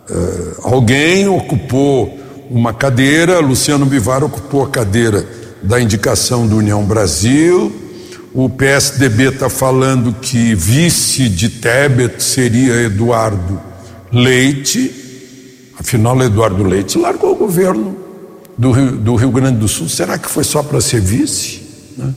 Uh, 0.09 0.61
alguém 0.63 1.27
ocupou 1.27 2.17
uma 2.49 2.73
cadeira, 2.73 3.39
Luciano 3.39 3.85
Bivar 3.85 4.23
ocupou 4.23 4.63
a 4.63 4.69
cadeira 4.69 5.27
da 5.61 5.79
indicação 5.79 6.47
do 6.47 6.57
União 6.57 6.83
Brasil, 6.83 7.71
o 8.33 8.49
PSDB 8.49 9.29
está 9.29 9.49
falando 9.49 10.13
que 10.13 10.53
vice 10.53 11.27
de 11.27 11.49
Tebet 11.49 12.21
seria 12.21 12.83
Eduardo 12.83 13.59
Leite. 14.11 14.93
Afinal, 15.79 16.21
Eduardo 16.21 16.63
Leite 16.63 16.99
largou 16.99 17.31
o 17.31 17.35
governo 17.35 17.97
do 18.57 18.71
Rio, 18.71 18.91
do 18.91 19.15
Rio 19.15 19.31
Grande 19.31 19.57
do 19.57 19.67
Sul. 19.67 19.89
Será 19.89 20.17
que 20.17 20.29
foi 20.29 20.43
só 20.43 20.61
para 20.61 20.79
ser 20.81 21.01
vice? 21.01 21.61
Né? 21.97 22.13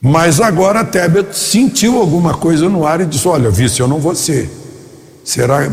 Mas 0.00 0.40
agora 0.40 0.84
Tebet 0.84 1.36
sentiu 1.36 1.98
alguma 1.98 2.34
coisa 2.34 2.68
no 2.68 2.86
ar 2.86 3.00
e 3.00 3.04
disse: 3.04 3.28
Olha, 3.28 3.50
vice, 3.50 3.80
eu 3.80 3.88
não 3.88 3.98
vou 3.98 4.14
ser. 4.14 4.50
Será 5.24 5.70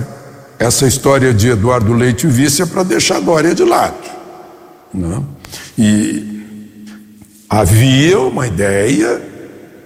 essa 0.60 0.88
história 0.88 1.34
de 1.34 1.50
Eduardo 1.50 1.94
Leite 1.94 2.28
vice 2.28 2.62
é 2.62 2.66
para 2.66 2.84
deixar 2.84 3.20
Dória 3.20 3.54
de 3.54 3.63
lado? 3.63 3.98
Não? 4.94 5.26
E 5.78 6.44
havia 7.50 8.20
uma 8.20 8.48
ideia 8.48 9.34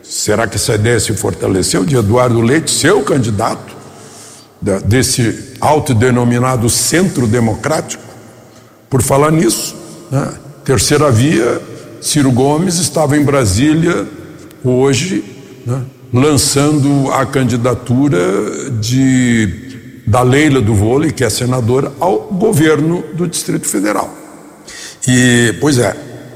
Será 0.09 0.47
que 0.47 0.55
essa 0.55 0.73
ideia 0.73 0.99
se 0.99 1.13
fortaleceu 1.13 1.83
de 1.83 1.97
Eduardo 1.97 2.39
Leite, 2.39 2.71
seu 2.71 3.01
candidato, 3.01 3.75
desse 4.85 5.53
autodenominado 5.59 6.69
centro 6.69 7.27
democrático? 7.27 8.03
Por 8.89 9.01
falar 9.01 9.31
nisso, 9.31 9.75
né? 10.09 10.33
terceira 10.63 11.11
via, 11.11 11.61
Ciro 11.99 12.31
Gomes 12.31 12.77
estava 12.77 13.17
em 13.17 13.23
Brasília 13.23 14.07
hoje, 14.63 15.25
né? 15.65 15.81
lançando 16.13 17.11
a 17.11 17.25
candidatura 17.25 18.69
de, 18.79 19.66
da 20.07 20.23
Leila 20.23 20.61
do 20.61 20.73
Vôlei, 20.73 21.11
que 21.11 21.23
é 21.23 21.29
senadora, 21.29 21.91
ao 21.99 22.29
governo 22.31 23.03
do 23.13 23.27
Distrito 23.27 23.67
Federal. 23.67 24.09
E, 25.07 25.53
pois 25.59 25.77
é, 25.77 25.95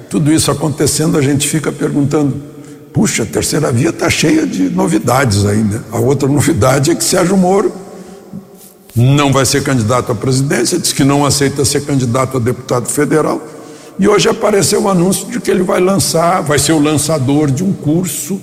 tudo 0.10 0.32
isso 0.32 0.52
acontecendo, 0.52 1.18
a 1.18 1.22
gente 1.22 1.48
fica 1.48 1.72
perguntando 1.72 2.52
Puxa, 2.94 3.24
a 3.24 3.26
terceira 3.26 3.72
via 3.72 3.90
está 3.90 4.10
cheia 4.10 4.46
de 4.46 4.70
novidades 4.70 5.44
né? 5.44 5.82
A 5.92 6.00
outra 6.00 6.28
novidade 6.28 6.92
é 6.92 6.96
que 6.96 7.04
Sérgio 7.04 7.38
Moro 7.38 7.72
não 8.94 9.32
vai 9.32 9.46
ser 9.46 9.64
candidato 9.64 10.12
à 10.12 10.16
presidência, 10.16 10.78
diz 10.78 10.92
que 10.92 11.06
não 11.06 11.26
aceita 11.26 11.64
ser 11.64 11.86
candidato 11.86 12.36
a 12.36 12.40
deputado 12.40 12.88
federal. 12.88 13.42
E 13.98 14.08
hoje 14.08 14.28
apareceu 14.28 14.82
o 14.84 14.90
anúncio 14.90 15.28
de 15.28 15.40
que 15.40 15.50
ele 15.50 15.64
vai 15.64 15.80
lançar, 15.80 16.42
vai 16.42 16.60
ser 16.60 16.74
o 16.74 16.80
lançador 16.80 17.50
de 17.50 17.64
um 17.64 17.72
curso 17.72 18.42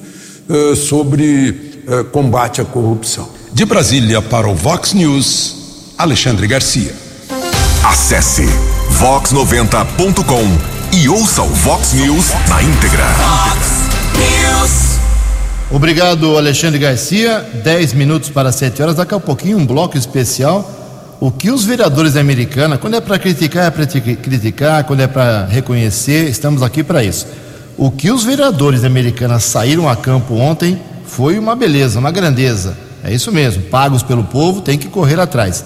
uh, 0.48 0.74
sobre 0.74 1.82
uh, 1.86 2.04
combate 2.04 2.62
à 2.62 2.64
corrupção. 2.64 3.28
De 3.52 3.64
Brasília 3.64 4.20
para 4.20 4.46
o 4.46 4.54
Vox 4.54 4.92
News, 4.92 5.94
Alexandre 5.96 6.46
Garcia. 6.46 6.94
Acesse 7.82 8.44
vox90.com 9.00 10.96
e 10.96 11.08
ouça 11.08 11.42
o 11.42 11.48
Vox 11.48 11.94
News 11.94 12.26
na 12.48 12.62
íntegra. 12.62 13.04
News. 14.14 14.98
Obrigado, 15.70 16.36
Alexandre 16.36 16.78
Garcia. 16.78 17.40
10 17.64 17.94
minutos 17.94 18.28
para 18.28 18.52
7 18.52 18.82
horas. 18.82 18.94
Daqui 18.96 19.14
a 19.14 19.20
pouquinho, 19.20 19.56
um 19.56 19.66
bloco 19.66 19.96
especial. 19.96 20.70
O 21.18 21.30
que 21.32 21.50
os 21.50 21.64
vereadores 21.64 22.12
da 22.12 22.20
Americana, 22.20 22.76
quando 22.76 22.96
é 22.96 23.00
para 23.00 23.18
criticar, 23.18 23.66
é 23.66 23.70
para 23.70 23.86
criticar, 23.86 24.84
quando 24.84 25.00
é 25.00 25.06
para 25.06 25.46
reconhecer, 25.46 26.28
estamos 26.28 26.62
aqui 26.62 26.84
para 26.84 27.02
isso. 27.02 27.26
O 27.78 27.90
que 27.90 28.10
os 28.10 28.24
vereadores 28.24 28.82
da 28.82 28.86
Americana 28.88 29.40
saíram 29.40 29.88
a 29.88 29.96
campo 29.96 30.34
ontem 30.34 30.78
foi 31.06 31.38
uma 31.38 31.56
beleza, 31.56 31.98
uma 31.98 32.10
grandeza. 32.10 32.87
É 33.08 33.14
isso 33.14 33.32
mesmo, 33.32 33.62
pagos 33.64 34.02
pelo 34.02 34.22
povo, 34.22 34.60
tem 34.60 34.76
que 34.76 34.86
correr 34.86 35.18
atrás. 35.18 35.64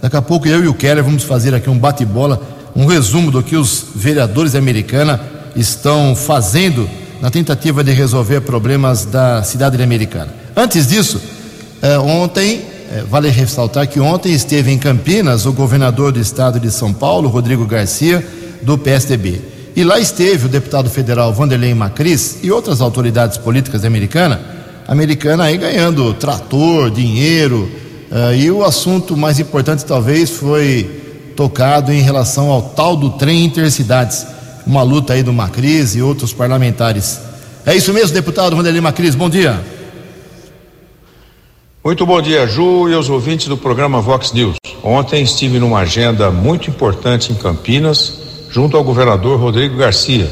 Daqui 0.00 0.16
a 0.16 0.22
pouco 0.22 0.46
eu 0.46 0.62
e 0.62 0.68
o 0.68 0.74
Keller 0.74 1.02
vamos 1.02 1.24
fazer 1.24 1.52
aqui 1.52 1.68
um 1.68 1.76
bate-bola, 1.76 2.40
um 2.76 2.86
resumo 2.86 3.32
do 3.32 3.42
que 3.42 3.56
os 3.56 3.86
vereadores 3.96 4.52
da 4.52 4.60
Americana 4.60 5.20
estão 5.56 6.14
fazendo 6.14 6.88
na 7.20 7.32
tentativa 7.32 7.82
de 7.82 7.90
resolver 7.90 8.42
problemas 8.42 9.04
da 9.04 9.42
cidade 9.42 9.82
americana. 9.82 10.32
Antes 10.54 10.86
disso, 10.86 11.20
eh, 11.82 11.98
ontem, 11.98 12.62
eh, 12.92 13.02
vale 13.10 13.28
ressaltar 13.28 13.88
que 13.88 13.98
ontem 13.98 14.32
esteve 14.32 14.70
em 14.70 14.78
Campinas 14.78 15.46
o 15.46 15.52
governador 15.52 16.12
do 16.12 16.20
estado 16.20 16.60
de 16.60 16.70
São 16.70 16.92
Paulo, 16.92 17.28
Rodrigo 17.28 17.66
Garcia, 17.66 18.24
do 18.62 18.78
PSDB. 18.78 19.40
E 19.74 19.82
lá 19.82 19.98
esteve 19.98 20.46
o 20.46 20.48
deputado 20.48 20.88
federal 20.88 21.34
Vanderlei 21.34 21.74
Macris 21.74 22.38
e 22.40 22.52
outras 22.52 22.80
autoridades 22.80 23.36
políticas 23.36 23.84
americanas, 23.84 24.38
americana 24.86 25.44
aí 25.44 25.56
ganhando 25.56 26.12
trator, 26.14 26.90
dinheiro, 26.90 27.70
eh, 28.10 28.36
e 28.36 28.50
o 28.50 28.64
assunto 28.64 29.16
mais 29.16 29.38
importante 29.40 29.84
talvez 29.84 30.30
foi 30.30 31.02
tocado 31.36 31.92
em 31.92 32.00
relação 32.00 32.50
ao 32.50 32.62
tal 32.62 32.96
do 32.96 33.10
trem 33.10 33.44
intercidades 33.44 34.26
uma 34.66 34.82
luta 34.82 35.12
aí 35.12 35.22
do 35.22 35.32
Macris 35.32 35.94
e 35.94 36.02
outros 36.02 36.32
parlamentares. 36.32 37.20
É 37.66 37.74
isso 37.74 37.92
mesmo, 37.92 38.14
deputado 38.14 38.56
Vanderlei 38.56 38.80
Macris, 38.80 39.14
bom 39.14 39.28
dia. 39.28 39.60
Muito 41.84 42.06
bom 42.06 42.20
dia, 42.20 42.46
Ju 42.46 42.88
e 42.88 42.94
aos 42.94 43.10
ouvintes 43.10 43.46
do 43.46 43.58
programa 43.58 44.00
Vox 44.00 44.32
News. 44.32 44.56
Ontem 44.82 45.22
estive 45.22 45.58
numa 45.58 45.80
agenda 45.80 46.30
muito 46.30 46.70
importante 46.70 47.30
em 47.30 47.34
Campinas, 47.34 48.20
junto 48.50 48.76
ao 48.76 48.84
governador 48.84 49.38
Rodrigo 49.38 49.76
Garcia, 49.76 50.30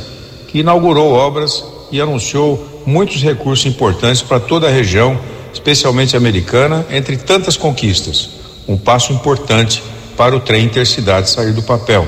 que 0.49 0.61
inaugurou 0.61 1.13
obras 1.13 1.63
e 1.91 2.01
anunciou 2.01 2.72
muitos 2.87 3.23
recursos 3.23 3.67
importantes 3.67 4.23
para 4.23 4.41
toda 4.41 4.69
a 4.69 4.71
região, 4.71 5.19
especialmente 5.53 6.17
americana, 6.17 6.87
entre 6.91 7.17
tantas 7.17 7.57
conquistas. 7.57 8.31
Um 8.67 8.77
passo 8.77 9.13
importante 9.13 9.83
para 10.17 10.37
o 10.37 10.41
trem 10.41 10.65
intercidade 10.65 11.31
sair 11.31 11.53
do 11.53 11.63
papel. 11.63 12.07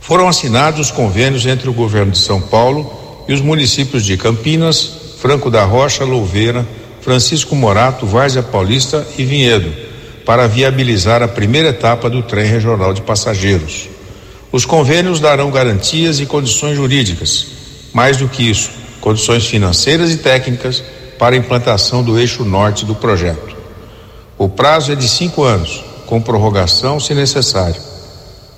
Foram 0.00 0.28
assinados 0.28 0.80
os 0.80 0.90
convênios 0.90 1.46
entre 1.46 1.68
o 1.68 1.72
governo 1.72 2.12
de 2.12 2.18
São 2.18 2.40
Paulo 2.40 3.24
e 3.28 3.32
os 3.32 3.40
municípios 3.40 4.04
de 4.04 4.16
Campinas, 4.16 4.90
Franco 5.20 5.50
da 5.50 5.64
Rocha, 5.64 6.04
Louveira, 6.04 6.66
Francisco 7.00 7.54
Morato, 7.54 8.06
Várzea 8.06 8.42
Paulista 8.42 9.06
e 9.16 9.24
Vinhedo, 9.24 9.72
para 10.24 10.46
viabilizar 10.46 11.22
a 11.22 11.28
primeira 11.28 11.68
etapa 11.70 12.08
do 12.08 12.22
trem 12.22 12.46
regional 12.46 12.92
de 12.94 13.02
passageiros. 13.02 13.88
Os 14.50 14.64
convênios 14.64 15.20
darão 15.20 15.50
garantias 15.50 16.20
e 16.20 16.26
condições 16.26 16.76
jurídicas. 16.76 17.46
Mais 17.92 18.16
do 18.16 18.28
que 18.28 18.48
isso, 18.48 18.70
condições 19.00 19.46
financeiras 19.46 20.10
e 20.10 20.18
técnicas 20.18 20.82
para 21.18 21.34
a 21.34 21.38
implantação 21.38 22.02
do 22.02 22.18
eixo 22.18 22.44
norte 22.44 22.84
do 22.84 22.94
projeto. 22.94 23.56
O 24.36 24.48
prazo 24.48 24.92
é 24.92 24.94
de 24.94 25.08
cinco 25.08 25.42
anos, 25.42 25.84
com 26.06 26.20
prorrogação 26.20 27.00
se 27.00 27.14
necessário. 27.14 27.80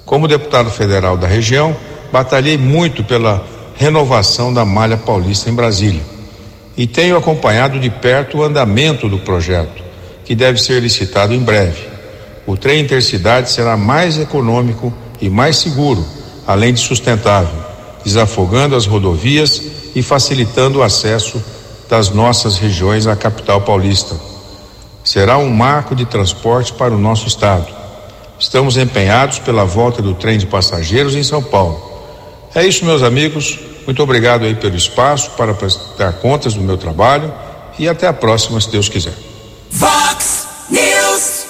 Como 0.04 0.28
deputado 0.28 0.70
federal 0.70 1.16
da 1.16 1.26
região, 1.26 1.76
batalhei 2.12 2.58
muito 2.58 3.02
pela 3.02 3.44
renovação 3.76 4.52
da 4.52 4.64
malha 4.64 4.96
paulista 4.96 5.48
em 5.48 5.54
Brasília 5.54 6.02
e 6.76 6.86
tenho 6.86 7.16
acompanhado 7.16 7.78
de 7.78 7.90
perto 7.90 8.38
o 8.38 8.42
andamento 8.42 9.08
do 9.08 9.18
projeto, 9.18 9.82
que 10.24 10.34
deve 10.34 10.60
ser 10.60 10.80
licitado 10.80 11.34
em 11.34 11.38
breve. 11.38 11.88
O 12.46 12.56
trem 12.56 12.80
intercidade 12.80 13.50
será 13.50 13.76
mais 13.76 14.18
econômico 14.18 14.92
e 15.20 15.28
mais 15.28 15.56
seguro, 15.56 16.04
além 16.46 16.72
de 16.72 16.80
sustentável, 16.80 17.58
desafogando 18.04 18.76
as 18.76 18.86
rodovias 18.86 19.60
e 19.94 20.02
facilitando 20.02 20.78
o 20.78 20.82
acesso 20.82 21.42
das 21.88 22.10
nossas 22.10 22.56
regiões 22.56 23.06
à 23.06 23.16
capital 23.16 23.60
paulista. 23.62 24.14
Será 25.02 25.38
um 25.38 25.50
marco 25.50 25.94
de 25.94 26.04
transporte 26.04 26.72
para 26.72 26.94
o 26.94 26.98
nosso 26.98 27.26
estado. 27.26 27.66
Estamos 28.38 28.76
empenhados 28.76 29.38
pela 29.40 29.64
volta 29.64 30.00
do 30.00 30.14
trem 30.14 30.38
de 30.38 30.46
passageiros 30.46 31.14
em 31.14 31.22
São 31.22 31.42
Paulo. 31.42 31.90
É 32.54 32.64
isso, 32.64 32.84
meus 32.84 33.02
amigos. 33.02 33.58
Muito 33.84 34.02
obrigado 34.02 34.44
aí 34.44 34.54
pelo 34.54 34.76
espaço 34.76 35.30
para 35.32 35.52
prestar 35.52 36.12
contas 36.14 36.54
do 36.54 36.60
meu 36.60 36.76
trabalho 36.76 37.32
e 37.78 37.88
até 37.88 38.06
a 38.06 38.12
próxima, 38.12 38.60
se 38.60 38.70
Deus 38.70 38.88
quiser. 38.88 39.14
Vox 39.70 40.46
News. 40.70 41.46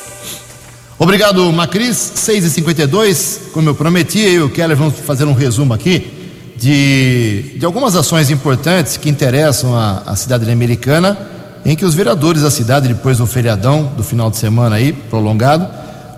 Obrigado, 0.98 1.53
Macris. 1.53 2.12
6 2.14 2.44
e 2.44 2.50
52 2.50 3.40
Como 3.53 3.68
eu 3.68 3.74
prometi, 3.74 4.20
eu 4.20 4.33
e 4.33 4.40
o 4.42 4.50
Keller 4.50 4.76
vamos 4.76 4.98
fazer 5.00 5.24
um 5.24 5.35
resumo 5.35 5.74
aqui 5.74 6.19
de, 6.61 7.55
de 7.57 7.64
algumas 7.64 7.96
ações 7.96 8.31
importantes 8.31 8.99
que 8.99 9.09
interessam 9.09 9.75
a, 9.75 10.03
a 10.05 10.14
cidade 10.14 10.49
americana, 10.51 11.16
em 11.64 11.75
que 11.75 11.87
os 11.87 11.94
vereadores 11.94 12.42
da 12.42 12.51
cidade, 12.51 12.87
depois 12.87 13.16
do 13.16 13.27
feriadão 13.27 13.90
do 13.96 14.05
final 14.05 14.31
de 14.31 14.37
semana 14.37 14.77
aí, 14.77 14.92
prolongado, 14.92 15.66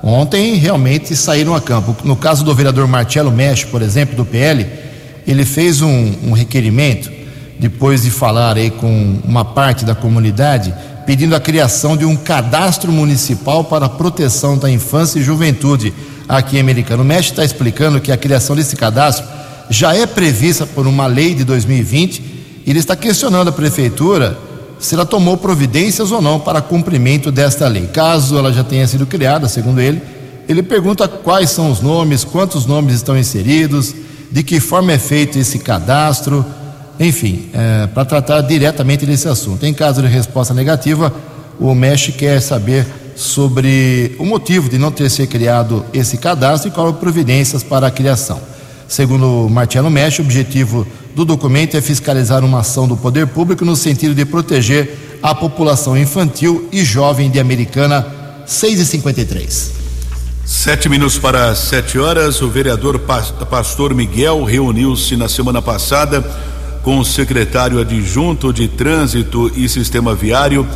ontem 0.02 0.54
realmente 0.54 1.14
saíram 1.14 1.54
a 1.54 1.60
campo. 1.60 1.96
No 2.02 2.16
caso 2.16 2.44
do 2.44 2.52
vereador 2.52 2.88
Marcelo 2.88 3.30
Mesh, 3.30 3.64
por 3.64 3.82
exemplo, 3.82 4.16
do 4.16 4.24
PL, 4.24 4.66
ele 5.28 5.44
fez 5.44 5.80
um, 5.80 6.12
um 6.24 6.32
requerimento, 6.32 7.08
depois 7.60 8.02
de 8.02 8.10
falar 8.10 8.56
aí 8.56 8.72
com 8.72 9.20
uma 9.24 9.44
parte 9.44 9.84
da 9.84 9.94
comunidade, 9.94 10.74
pedindo 11.06 11.36
a 11.36 11.40
criação 11.40 11.96
de 11.96 12.04
um 12.04 12.16
cadastro 12.16 12.90
municipal 12.90 13.62
para 13.62 13.86
a 13.86 13.88
proteção 13.88 14.58
da 14.58 14.68
infância 14.68 15.20
e 15.20 15.22
juventude 15.22 15.94
aqui 16.28 16.56
em 16.56 16.60
Americano. 16.60 17.04
O 17.04 17.06
Mesh 17.06 17.26
está 17.26 17.44
explicando 17.44 18.00
que 18.00 18.10
a 18.10 18.16
criação 18.16 18.56
desse 18.56 18.74
cadastro 18.74 19.41
já 19.70 19.94
é 19.94 20.06
prevista 20.06 20.66
por 20.66 20.86
uma 20.86 21.06
lei 21.06 21.34
de 21.34 21.44
2020 21.44 22.18
e 22.66 22.70
ele 22.70 22.78
está 22.78 22.94
questionando 22.94 23.48
a 23.48 23.52
prefeitura 23.52 24.38
se 24.78 24.94
ela 24.94 25.06
tomou 25.06 25.36
providências 25.36 26.10
ou 26.10 26.20
não 26.20 26.40
para 26.40 26.60
cumprimento 26.60 27.30
desta 27.30 27.68
lei. 27.68 27.86
Caso 27.86 28.36
ela 28.36 28.52
já 28.52 28.64
tenha 28.64 28.86
sido 28.86 29.06
criada, 29.06 29.48
segundo 29.48 29.80
ele, 29.80 30.02
ele 30.48 30.62
pergunta 30.62 31.06
quais 31.06 31.50
são 31.50 31.70
os 31.70 31.80
nomes, 31.80 32.24
quantos 32.24 32.66
nomes 32.66 32.96
estão 32.96 33.16
inseridos, 33.16 33.94
de 34.30 34.42
que 34.42 34.58
forma 34.58 34.92
é 34.92 34.98
feito 34.98 35.38
esse 35.38 35.58
cadastro, 35.60 36.44
enfim, 36.98 37.48
é, 37.52 37.86
para 37.86 38.04
tratar 38.04 38.40
diretamente 38.40 39.06
desse 39.06 39.28
assunto. 39.28 39.64
Em 39.64 39.72
caso 39.72 40.02
de 40.02 40.08
resposta 40.08 40.52
negativa, 40.52 41.14
o 41.60 41.74
MESH 41.74 42.12
quer 42.16 42.40
saber 42.40 42.86
sobre 43.14 44.16
o 44.18 44.24
motivo 44.24 44.68
de 44.68 44.78
não 44.78 44.90
ter 44.90 45.08
sido 45.10 45.28
criado 45.28 45.84
esse 45.92 46.16
cadastro 46.16 46.68
e 46.68 46.72
quais 46.72 46.96
providências 46.96 47.62
para 47.62 47.86
a 47.86 47.90
criação. 47.90 48.40
Segundo 48.92 49.48
Marcelo 49.48 49.90
Mesh, 49.90 50.18
o 50.18 50.22
objetivo 50.22 50.86
do 51.16 51.24
documento 51.24 51.78
é 51.78 51.80
fiscalizar 51.80 52.44
uma 52.44 52.58
ação 52.58 52.86
do 52.86 52.94
poder 52.94 53.26
público 53.26 53.64
no 53.64 53.74
sentido 53.74 54.14
de 54.14 54.26
proteger 54.26 55.18
a 55.22 55.34
população 55.34 55.96
infantil 55.96 56.68
e 56.70 56.84
jovem 56.84 57.30
de 57.30 57.40
Americana 57.40 58.06
6 58.44 58.80
e 58.80 58.84
53. 58.84 59.72
Sete 60.44 60.90
minutos 60.90 61.16
para 61.16 61.54
sete 61.54 61.98
horas, 61.98 62.42
o 62.42 62.50
vereador 62.50 63.00
Pastor 63.48 63.94
Miguel 63.94 64.44
reuniu-se 64.44 65.16
na 65.16 65.26
semana 65.26 65.62
passada 65.62 66.20
com 66.82 66.98
o 66.98 67.04
secretário 67.04 67.80
adjunto 67.80 68.52
de 68.52 68.68
Trânsito 68.68 69.50
e 69.56 69.70
Sistema 69.70 70.14
Viário, 70.14 70.68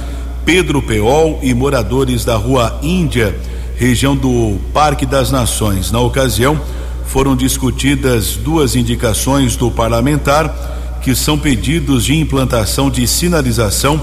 Pedro 0.42 0.80
Peol, 0.80 1.38
e 1.42 1.52
moradores 1.52 2.24
da 2.24 2.36
Rua 2.36 2.80
Índia, 2.82 3.38
região 3.76 4.16
do 4.16 4.56
Parque 4.72 5.04
das 5.04 5.30
Nações. 5.30 5.92
Na 5.92 6.00
ocasião, 6.00 6.58
foram 7.06 7.36
discutidas 7.36 8.36
duas 8.36 8.76
indicações 8.76 9.56
do 9.56 9.70
parlamentar, 9.70 10.98
que 11.02 11.14
são 11.14 11.38
pedidos 11.38 12.04
de 12.04 12.16
implantação 12.16 12.90
de 12.90 13.06
sinalização 13.06 14.00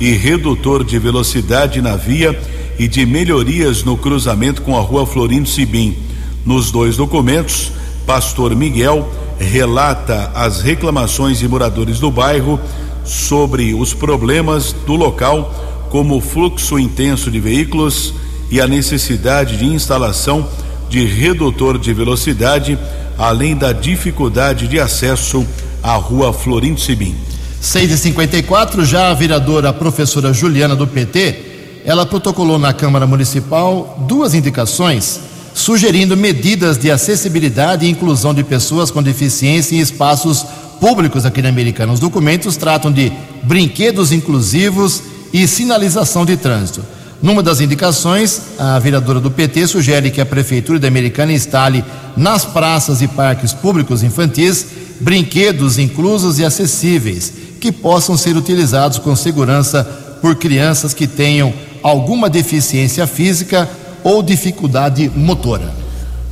e 0.00 0.10
redutor 0.12 0.84
de 0.84 0.98
velocidade 0.98 1.80
na 1.80 1.96
via 1.96 2.38
e 2.78 2.88
de 2.88 3.06
melhorias 3.06 3.82
no 3.82 3.96
cruzamento 3.96 4.62
com 4.62 4.76
a 4.76 4.80
rua 4.80 5.06
Florindo 5.06 5.48
Sibim. 5.48 5.96
Nos 6.44 6.70
dois 6.70 6.96
documentos, 6.96 7.72
Pastor 8.06 8.54
Miguel 8.54 9.08
relata 9.38 10.30
as 10.34 10.62
reclamações 10.62 11.38
de 11.38 11.48
moradores 11.48 11.98
do 11.98 12.10
bairro 12.10 12.58
sobre 13.04 13.74
os 13.74 13.92
problemas 13.92 14.72
do 14.72 14.94
local, 14.94 15.88
como 15.90 16.16
o 16.16 16.20
fluxo 16.20 16.78
intenso 16.78 17.30
de 17.30 17.38
veículos 17.38 18.14
e 18.50 18.60
a 18.60 18.66
necessidade 18.66 19.56
de 19.56 19.66
instalação 19.66 20.48
de 20.88 21.04
redutor 21.04 21.78
de 21.78 21.92
velocidade, 21.92 22.78
além 23.18 23.56
da 23.56 23.72
dificuldade 23.72 24.68
de 24.68 24.78
acesso 24.78 25.46
à 25.82 25.94
rua 25.94 26.32
Florindo 26.32 26.80
Sibim. 26.80 27.14
6 27.60 27.90
e 27.90 27.98
54 27.98 28.84
já 28.84 29.10
a 29.10 29.14
vereadora 29.14 29.72
professora 29.72 30.32
Juliana 30.32 30.76
do 30.76 30.86
PT, 30.86 31.82
ela 31.84 32.06
protocolou 32.06 32.58
na 32.58 32.72
Câmara 32.72 33.06
Municipal 33.06 34.04
duas 34.06 34.34
indicações 34.34 35.20
sugerindo 35.56 36.16
medidas 36.16 36.76
de 36.76 36.90
acessibilidade 36.90 37.86
e 37.86 37.88
inclusão 37.88 38.34
de 38.34 38.44
pessoas 38.44 38.90
com 38.90 39.02
deficiência 39.02 39.74
em 39.74 39.80
espaços 39.80 40.44
públicos 40.78 41.24
aqui 41.24 41.40
na 41.40 41.48
Americana. 41.48 41.94
Os 41.94 42.00
documentos 42.00 42.58
tratam 42.58 42.92
de 42.92 43.10
brinquedos 43.42 44.12
inclusivos 44.12 45.02
e 45.32 45.48
sinalização 45.48 46.26
de 46.26 46.36
trânsito. 46.36 46.84
Numa 47.22 47.42
das 47.42 47.60
indicações, 47.60 48.42
a 48.58 48.78
vereadora 48.78 49.20
do 49.20 49.30
PT 49.30 49.66
sugere 49.66 50.10
que 50.10 50.20
a 50.20 50.26
Prefeitura 50.26 50.78
da 50.78 50.88
Americana 50.88 51.32
instale 51.32 51.84
nas 52.16 52.44
praças 52.44 53.00
e 53.00 53.08
parques 53.08 53.52
públicos 53.52 54.02
infantis 54.02 54.66
brinquedos 55.00 55.78
inclusos 55.78 56.38
e 56.38 56.44
acessíveis 56.44 57.32
que 57.60 57.72
possam 57.72 58.16
ser 58.16 58.36
utilizados 58.36 58.98
com 58.98 59.14
segurança 59.16 59.84
por 60.20 60.36
crianças 60.36 60.94
que 60.94 61.06
tenham 61.06 61.52
alguma 61.82 62.28
deficiência 62.28 63.06
física 63.06 63.68
ou 64.02 64.22
dificuldade 64.22 65.10
motora. 65.14 65.74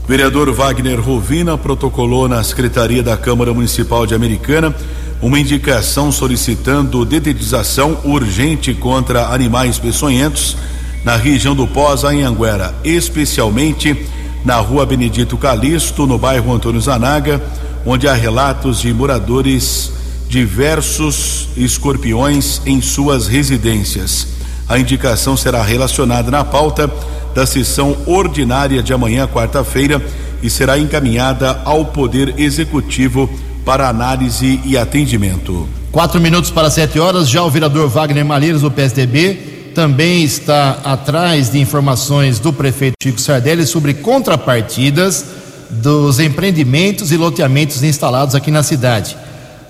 Vereador 0.07 0.53
Wagner 0.53 1.01
Rovina 1.01 1.57
protocolou 1.57 2.29
na 2.29 2.43
Secretaria 2.43 3.03
da 3.03 3.17
Câmara 3.17 3.55
Municipal 3.55 4.07
de 4.07 4.15
Americana 4.15 4.75
uma 5.23 5.39
indicação 5.39 6.13
solicitando 6.13 7.05
dedetização 7.07 7.99
urgente 8.05 8.75
contra 8.75 9.29
animais 9.29 9.79
peçonhentos 9.79 10.57
na 11.05 11.17
região 11.17 11.55
do 11.55 11.67
Pós, 11.67 12.03
em 12.05 12.23
Anguera, 12.23 12.75
especialmente 12.83 14.07
na 14.45 14.57
rua 14.57 14.87
Benedito 14.87 15.37
Calixto, 15.37 16.07
no 16.07 16.19
bairro 16.19 16.53
Antônio 16.53 16.81
Zanaga, 16.81 17.43
onde 17.85 18.09
há 18.09 18.15
relatos 18.15 18.81
de 18.81 18.93
moradores 18.93 19.93
diversos 20.29 21.51
escorpiões 21.57 22.63
em 22.65 22.81
suas 22.81 23.27
residências. 23.27 24.27
A 24.69 24.79
indicação 24.79 25.37
será 25.37 25.63
relacionada 25.63 26.31
na 26.31 26.43
pauta 26.43 26.91
da 27.35 27.45
sessão 27.45 27.97
ordinária 28.07 28.83
de 28.83 28.93
amanhã, 28.93 29.27
quarta-feira, 29.27 30.01
e 30.43 30.49
será 30.49 30.79
encaminhada 30.79 31.61
ao 31.65 31.87
Poder 31.87 32.35
Executivo 32.39 33.29
para 33.65 33.89
análise 33.89 34.61
e 34.65 34.77
atendimento. 34.77 35.69
Quatro 35.93 36.21
minutos 36.21 36.51
para 36.51 36.71
sete 36.71 36.99
horas, 36.99 37.29
já 37.29 37.43
o 37.43 37.51
vereador 37.51 37.89
Wagner 37.89 38.25
Malheiros, 38.25 38.63
do 38.63 38.71
PSDB, 38.71 39.54
também 39.75 40.23
está 40.23 40.79
atrás 40.85 41.51
de 41.51 41.59
informações 41.59 42.39
do 42.39 42.53
prefeito 42.53 42.95
Chico 43.03 43.21
Sardelli 43.21 43.67
sobre 43.67 43.93
contrapartidas 43.93 45.25
dos 45.69 46.21
empreendimentos 46.21 47.11
e 47.11 47.17
loteamentos 47.17 47.83
instalados 47.83 48.37
aqui 48.37 48.51
na 48.51 48.63
cidade. 48.63 49.17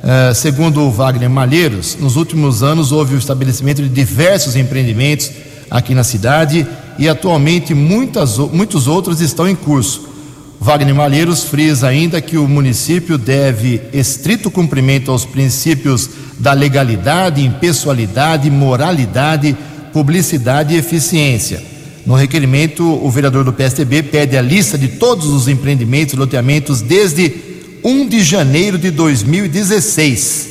Uh, 0.03 0.35
segundo 0.35 0.83
o 0.83 0.91
Wagner 0.91 1.31
Malheiros, 1.31 1.97
nos 1.99 2.17
últimos 2.17 2.63
anos 2.63 2.93
houve 2.93 3.15
o 3.15 3.19
estabelecimento 3.19 3.81
de 3.81 3.89
diversos 3.89 4.55
empreendimentos 4.55 5.31
aqui 5.71 5.95
na 5.95 6.05
cidade 6.05 6.67
e 6.99 7.09
atualmente 7.09 7.73
muitas, 7.73 8.37
muitos 8.37 8.87
outros 8.87 9.23
estão 9.23 9.49
em 9.49 9.57
curso. 9.57 10.11
Wagner 10.61 10.95
Malheiros 10.95 11.45
frisa 11.45 11.89
ainda 11.89 12.21
que 12.21 12.37
o 12.37 12.47
município 12.47 13.17
deve 13.17 13.81
estrito 13.93 14.51
cumprimento 14.51 15.11
aos 15.11 15.25
princípios 15.25 16.09
da 16.39 16.53
legalidade, 16.53 17.45
impessoalidade, 17.45 18.51
moralidade, 18.51 19.57
publicidade 19.95 20.75
e 20.75 20.77
eficiência. 20.77 21.63
No 22.05 22.17
requerimento, 22.17 22.83
o 22.83 23.09
vereador 23.09 23.45
do 23.45 23.53
PSDB 23.53 24.03
pede 24.03 24.37
a 24.37 24.43
lista 24.43 24.77
de 24.77 24.89
todos 24.89 25.27
os 25.29 25.47
empreendimentos 25.47 26.13
e 26.13 26.17
loteamentos 26.17 26.83
desde 26.83 27.33
1 27.85 28.09
de 28.09 28.23
janeiro 28.25 28.77
de 28.77 28.91
2016 28.91 30.49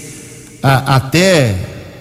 a, 0.63 0.95
até 0.95 1.55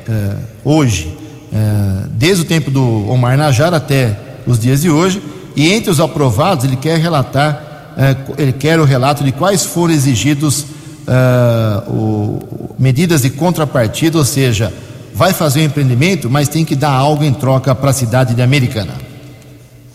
uh, 0.08 0.38
hoje, 0.64 1.18
uh, 1.52 2.08
desde 2.12 2.42
o 2.42 2.46
tempo 2.46 2.70
do 2.70 3.10
Omar 3.10 3.36
Najar 3.36 3.74
até 3.74 4.16
os 4.46 4.58
dias 4.58 4.82
de 4.82 4.88
hoje, 4.88 5.20
e 5.56 5.70
entre 5.70 5.90
os 5.90 5.98
aprovados 5.98 6.64
ele 6.64 6.76
quer 6.76 6.98
relatar, 6.98 7.94
uh, 7.96 8.34
ele 8.38 8.52
quer 8.52 8.78
o 8.78 8.84
relato 8.84 9.24
de 9.24 9.32
quais 9.32 9.64
foram 9.64 9.92
exigidos 9.92 10.64
o, 11.88 12.38
medidas 12.78 13.22
de 13.22 13.30
contrapartida, 13.30 14.16
ou 14.16 14.24
seja, 14.24 14.72
vai 15.14 15.32
fazer 15.32 15.60
um 15.60 15.64
empreendimento, 15.64 16.30
mas 16.30 16.48
tem 16.48 16.64
que 16.64 16.74
dar 16.74 16.92
algo 16.92 17.24
em 17.24 17.32
troca 17.32 17.74
para 17.74 17.90
a 17.90 17.94
cidade 17.94 18.34
de 18.34 18.42
Americana. 18.42 18.94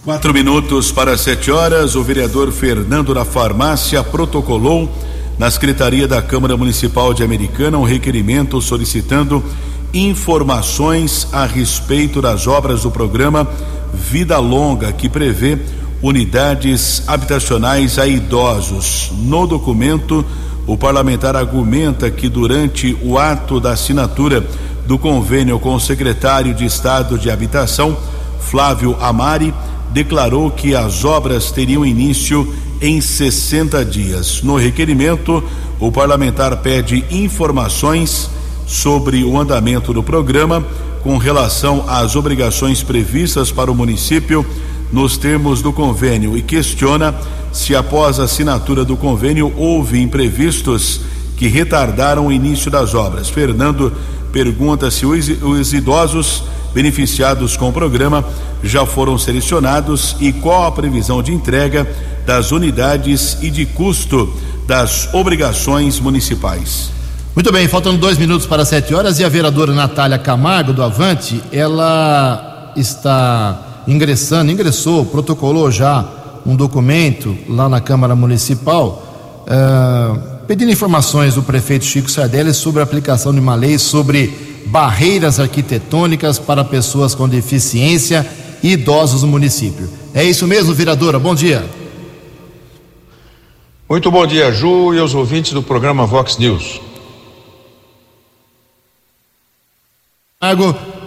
Quatro 0.03 0.34
minutos 0.34 0.91
para 0.91 1.17
sete 1.17 1.51
horas, 1.51 1.95
o 1.95 2.03
vereador 2.03 2.51
Fernando 2.51 3.13
da 3.13 3.25
Farmácia 3.25 4.01
protocolou 4.03 4.89
na 5.38 5.51
Secretaria 5.51 6.08
da 6.08 6.21
Câmara 6.21 6.56
Municipal 6.56 7.13
de 7.13 7.23
Americana 7.23 7.77
um 7.77 7.84
requerimento 7.84 8.62
solicitando 8.62 9.43
informações 9.93 11.27
a 11.32 11.45
respeito 11.45 12.21
das 12.21 12.47
obras 12.47 12.84
do 12.84 12.91
programa 12.91 13.47
Vida 13.93 14.38
Longa, 14.39 14.91
que 14.91 15.10
prevê 15.10 15.58
unidades 16.01 17.03
habitacionais 17.08 17.97
a 17.99 18.08
idosos. 18.08 19.12
No 19.13 19.45
documento, 19.45 20.25
o 20.65 20.77
parlamentar 20.77 21.36
argumenta 21.36 22.10
que 22.10 22.30
durante 22.30 22.97
o 23.01 23.17
ato 23.17 23.60
da 23.60 23.71
assinatura 23.71 24.45
do 24.88 24.97
convênio 24.97 25.60
com 25.60 25.76
o 25.76 25.80
secretário 25.80 26.54
de 26.54 26.63
Estado 26.63 27.19
de 27.19 27.30
Habitação, 27.30 27.97
Flávio 28.39 28.95
Amari, 29.02 29.54
declarou 29.91 30.50
que 30.50 30.73
as 30.73 31.04
obras 31.04 31.52
teriam 31.52 31.86
início 31.86 32.54
em 32.82 33.02
60 33.02 33.84
dias. 33.84 34.41
No 34.41 34.56
requerimento, 34.56 35.43
o 35.78 35.91
parlamentar 35.91 36.56
pede 36.58 37.04
informações 37.12 38.30
sobre 38.65 39.26
o 39.26 39.38
andamento 39.38 39.93
do 39.93 40.02
programa 40.02 40.65
com 41.04 41.17
relação 41.17 41.84
às 41.88 42.15
obrigações 42.15 42.82
previstas 42.82 43.52
para 43.52 43.71
o 43.71 43.76
município 43.76 44.45
nos 44.91 45.17
termos 45.17 45.62
do 45.62 45.73
convênio 45.73 46.38
e 46.38 46.41
questiona 46.41 47.13
se 47.52 47.76
após 47.76 48.19
a 48.19 48.23
assinatura 48.23 48.86
do 48.86 48.95
convênio 48.95 49.54
houve 49.58 50.02
imprevistos 50.02 51.02
que 51.36 51.47
retardaram 51.47 52.28
o 52.28 52.32
início 52.32 52.71
das 52.71 52.95
obras. 52.95 53.30
Fernando 53.30 53.93
pergunta 54.31 54.89
se 54.91 55.05
os 55.05 55.73
idosos 55.73 56.43
beneficiados 56.73 57.57
com 57.57 57.69
o 57.69 57.73
programa 57.73 58.23
já 58.63 58.85
foram 58.85 59.17
selecionados 59.17 60.15
e 60.19 60.31
qual 60.31 60.65
a 60.65 60.71
previsão 60.71 61.23
de 61.23 61.33
entrega 61.33 61.87
das 62.25 62.51
unidades 62.51 63.37
e 63.41 63.49
de 63.49 63.65
custo 63.65 64.31
das 64.67 65.13
obrigações 65.13 65.99
municipais. 65.99 66.91
Muito 67.33 67.51
bem, 67.51 67.67
faltando 67.67 67.97
dois 67.97 68.17
minutos 68.17 68.47
para 68.47 68.65
sete 68.65 68.93
horas 68.93 69.19
e 69.19 69.23
a 69.23 69.29
vereadora 69.29 69.73
Natália 69.73 70.17
Camargo 70.17 70.73
do 70.73 70.83
Avante, 70.83 71.41
ela 71.51 72.73
está 72.75 73.83
ingressando, 73.87 74.51
ingressou, 74.51 75.05
protocolou 75.05 75.71
já 75.71 76.03
um 76.45 76.55
documento 76.55 77.37
lá 77.47 77.69
na 77.69 77.79
Câmara 77.79 78.15
Municipal, 78.15 79.03
uh, 79.47 80.37
pedindo 80.47 80.71
informações 80.71 81.36
do 81.36 81.43
prefeito 81.43 81.83
Chico 81.83 82.10
Sardelli 82.10 82.53
sobre 82.53 82.79
a 82.79 82.83
aplicação 82.83 83.33
de 83.33 83.39
uma 83.39 83.53
lei 83.53 83.77
sobre 83.77 84.63
barreiras 84.67 85.39
arquitetônicas 85.39 86.39
para 86.39 86.63
pessoas 86.63 87.13
com 87.13 87.27
deficiência 87.27 88.25
e 88.63 88.71
idosos 88.71 89.23
no 89.23 89.27
município. 89.27 89.89
É 90.13 90.23
isso 90.23 90.47
mesmo, 90.47 90.73
vereadora? 90.73 91.19
Bom 91.19 91.36
dia. 91.36 91.65
Muito 93.89 94.10
bom 94.10 94.25
dia, 94.25 94.51
Ju 94.51 94.93
e 94.93 94.99
aos 94.99 95.13
ouvintes 95.13 95.51
do 95.51 95.62
programa 95.62 96.05
Vox 96.05 96.38
News. 96.38 96.81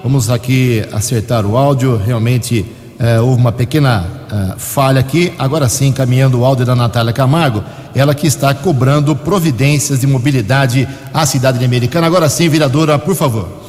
Vamos 0.03 0.29
aqui 0.29 0.85
acertar 0.93 1.47
o 1.47 1.57
áudio. 1.57 1.97
Realmente 1.97 2.65
eh, 2.99 3.21
houve 3.21 3.41
uma 3.41 3.53
pequena 3.53 4.20
eh, 4.33 4.55
falha 4.57 5.01
aqui. 5.01 5.33
Agora 5.39 5.69
sim, 5.69 5.93
caminhando 5.93 6.41
o 6.41 6.45
áudio 6.45 6.65
da 6.65 6.77
Natália 6.77 7.13
Camargo, 7.13 7.65
ela 7.95 8.15
que 8.15 8.27
está 8.27 8.55
cobrando 8.55 9.17
providências 9.17 10.01
de 10.01 10.07
mobilidade 10.07 10.89
à 11.13 11.27
cidade 11.27 11.59
de 11.59 11.65
Americana. 11.65 12.07
Agora 12.07 12.29
sim, 12.29 12.49
vereadora, 12.49 12.99
por 12.99 13.15
favor. 13.15 13.61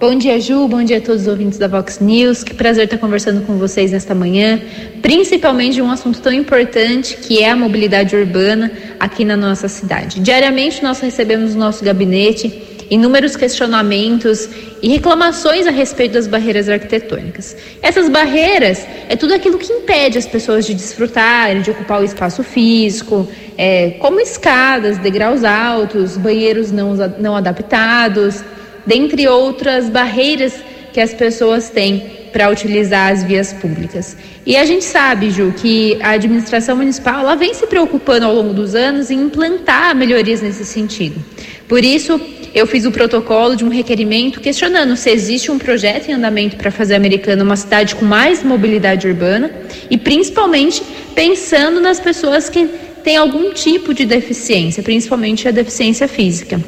Bom 0.00 0.16
dia, 0.16 0.40
Ju. 0.40 0.66
Bom 0.66 0.82
dia 0.82 0.96
a 0.96 1.00
todos 1.02 1.22
os 1.22 1.28
ouvintes 1.28 1.58
da 1.58 1.68
Vox 1.68 2.00
News. 2.00 2.42
Que 2.42 2.54
prazer 2.54 2.84
estar 2.84 2.96
conversando 2.96 3.44
com 3.44 3.58
vocês 3.58 3.92
nesta 3.92 4.14
manhã, 4.14 4.58
principalmente 5.02 5.74
de 5.74 5.82
um 5.82 5.90
assunto 5.90 6.20
tão 6.22 6.32
importante 6.32 7.18
que 7.18 7.42
é 7.42 7.50
a 7.50 7.54
mobilidade 7.54 8.16
urbana 8.16 8.72
aqui 8.98 9.26
na 9.26 9.36
nossa 9.36 9.68
cidade. 9.68 10.18
Diariamente 10.18 10.82
nós 10.82 11.00
recebemos 11.00 11.54
no 11.54 11.60
nosso 11.60 11.84
gabinete 11.84 12.69
inúmeros 12.90 13.36
questionamentos 13.36 14.48
e 14.82 14.88
reclamações 14.88 15.66
a 15.66 15.70
respeito 15.70 16.12
das 16.12 16.26
barreiras 16.26 16.68
arquitetônicas. 16.68 17.56
Essas 17.80 18.08
barreiras 18.08 18.84
é 19.08 19.14
tudo 19.14 19.32
aquilo 19.32 19.58
que 19.58 19.72
impede 19.72 20.18
as 20.18 20.26
pessoas 20.26 20.66
de 20.66 20.74
desfrutarem, 20.74 21.62
de 21.62 21.70
ocupar 21.70 22.00
o 22.00 22.04
espaço 22.04 22.42
físico, 22.42 23.28
é, 23.56 23.90
como 24.00 24.20
escadas, 24.20 24.98
degraus 24.98 25.44
altos, 25.44 26.16
banheiros 26.16 26.72
não, 26.72 26.96
não 27.18 27.36
adaptados 27.36 28.42
dentre 28.84 29.28
outras 29.28 29.88
barreiras 29.88 30.54
que 30.92 31.00
as 31.00 31.14
pessoas 31.14 31.70
têm 31.70 32.18
para 32.32 32.48
utilizar 32.48 33.12
as 33.12 33.22
vias 33.22 33.52
públicas. 33.52 34.16
E 34.46 34.56
a 34.56 34.64
gente 34.64 34.84
sabe, 34.84 35.30
Ju, 35.30 35.52
que 35.56 35.98
a 36.00 36.10
administração 36.10 36.76
municipal 36.76 37.20
ela 37.20 37.36
vem 37.36 37.54
se 37.54 37.66
preocupando 37.66 38.26
ao 38.26 38.34
longo 38.34 38.54
dos 38.54 38.74
anos 38.74 39.10
em 39.10 39.20
implantar 39.20 39.94
melhorias 39.94 40.40
nesse 40.40 40.64
sentido. 40.64 41.22
Por 41.68 41.84
isso, 41.84 42.20
eu 42.54 42.66
fiz 42.66 42.84
o 42.84 42.90
protocolo 42.90 43.54
de 43.54 43.64
um 43.64 43.68
requerimento 43.68 44.40
questionando 44.40 44.96
se 44.96 45.10
existe 45.10 45.50
um 45.50 45.58
projeto 45.58 46.08
em 46.08 46.14
andamento 46.14 46.56
para 46.56 46.70
fazer 46.70 46.94
a 46.94 46.96
Americana 46.96 47.44
uma 47.44 47.56
cidade 47.56 47.94
com 47.94 48.04
mais 48.04 48.42
mobilidade 48.42 49.06
urbana 49.06 49.50
e 49.88 49.96
principalmente 49.96 50.82
pensando 51.14 51.80
nas 51.80 52.00
pessoas 52.00 52.48
que 52.48 52.68
têm 53.04 53.16
algum 53.16 53.52
tipo 53.52 53.94
de 53.94 54.04
deficiência, 54.04 54.82
principalmente 54.82 55.46
a 55.46 55.50
deficiência 55.50 56.08
física. 56.08 56.60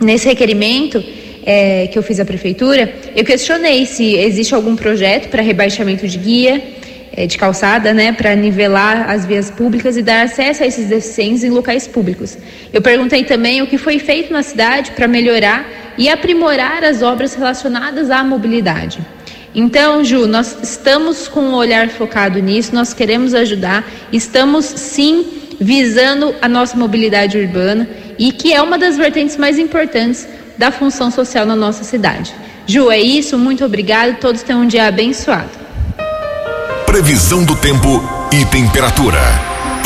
Nesse 0.00 0.26
requerimento, 0.26 1.02
é, 1.44 1.86
que 1.86 1.98
eu 1.98 2.02
fiz 2.02 2.20
à 2.20 2.24
prefeitura, 2.24 2.92
eu 3.14 3.24
questionei 3.24 3.86
se 3.86 4.16
existe 4.16 4.54
algum 4.54 4.76
projeto 4.76 5.28
para 5.28 5.42
rebaixamento 5.42 6.06
de 6.06 6.18
guia, 6.18 6.62
de 7.26 7.38
calçada, 7.38 7.92
né, 7.92 8.12
para 8.12 8.34
nivelar 8.34 9.10
as 9.10 9.26
vias 9.26 9.50
públicas 9.50 9.96
e 9.96 10.02
dar 10.02 10.22
acesso 10.22 10.62
a 10.62 10.66
esses 10.66 10.86
deficientes 10.86 11.42
em 11.42 11.50
locais 11.50 11.86
públicos. 11.86 12.38
Eu 12.72 12.80
perguntei 12.80 13.24
também 13.24 13.62
o 13.62 13.66
que 13.66 13.78
foi 13.78 13.98
feito 13.98 14.32
na 14.32 14.42
cidade 14.42 14.92
para 14.92 15.08
melhorar 15.08 15.66
e 15.96 16.08
aprimorar 16.08 16.84
as 16.84 17.02
obras 17.02 17.34
relacionadas 17.34 18.10
à 18.10 18.22
mobilidade. 18.22 19.00
Então, 19.54 20.04
Ju, 20.04 20.26
nós 20.26 20.56
estamos 20.62 21.26
com 21.26 21.40
um 21.40 21.54
olhar 21.54 21.88
focado 21.88 22.38
nisso, 22.38 22.74
nós 22.74 22.92
queremos 22.92 23.34
ajudar, 23.34 23.84
estamos 24.12 24.64
sim 24.64 25.26
visando 25.58 26.34
a 26.40 26.48
nossa 26.48 26.76
mobilidade 26.76 27.36
urbana 27.36 27.88
e 28.18 28.30
que 28.30 28.52
é 28.52 28.62
uma 28.62 28.78
das 28.78 28.96
vertentes 28.96 29.36
mais 29.36 29.58
importantes 29.58 30.28
da 30.56 30.70
função 30.70 31.10
social 31.10 31.44
na 31.44 31.56
nossa 31.56 31.82
cidade. 31.82 32.32
Ju, 32.66 32.90
é 32.90 33.00
isso, 33.00 33.38
muito 33.38 33.64
obrigado, 33.64 34.20
todos 34.20 34.42
tenham 34.42 34.62
um 34.62 34.66
dia 34.66 34.86
abençoado. 34.86 35.67
Previsão 36.88 37.44
do 37.44 37.54
tempo 37.54 38.02
e 38.32 38.46
temperatura. 38.46 39.20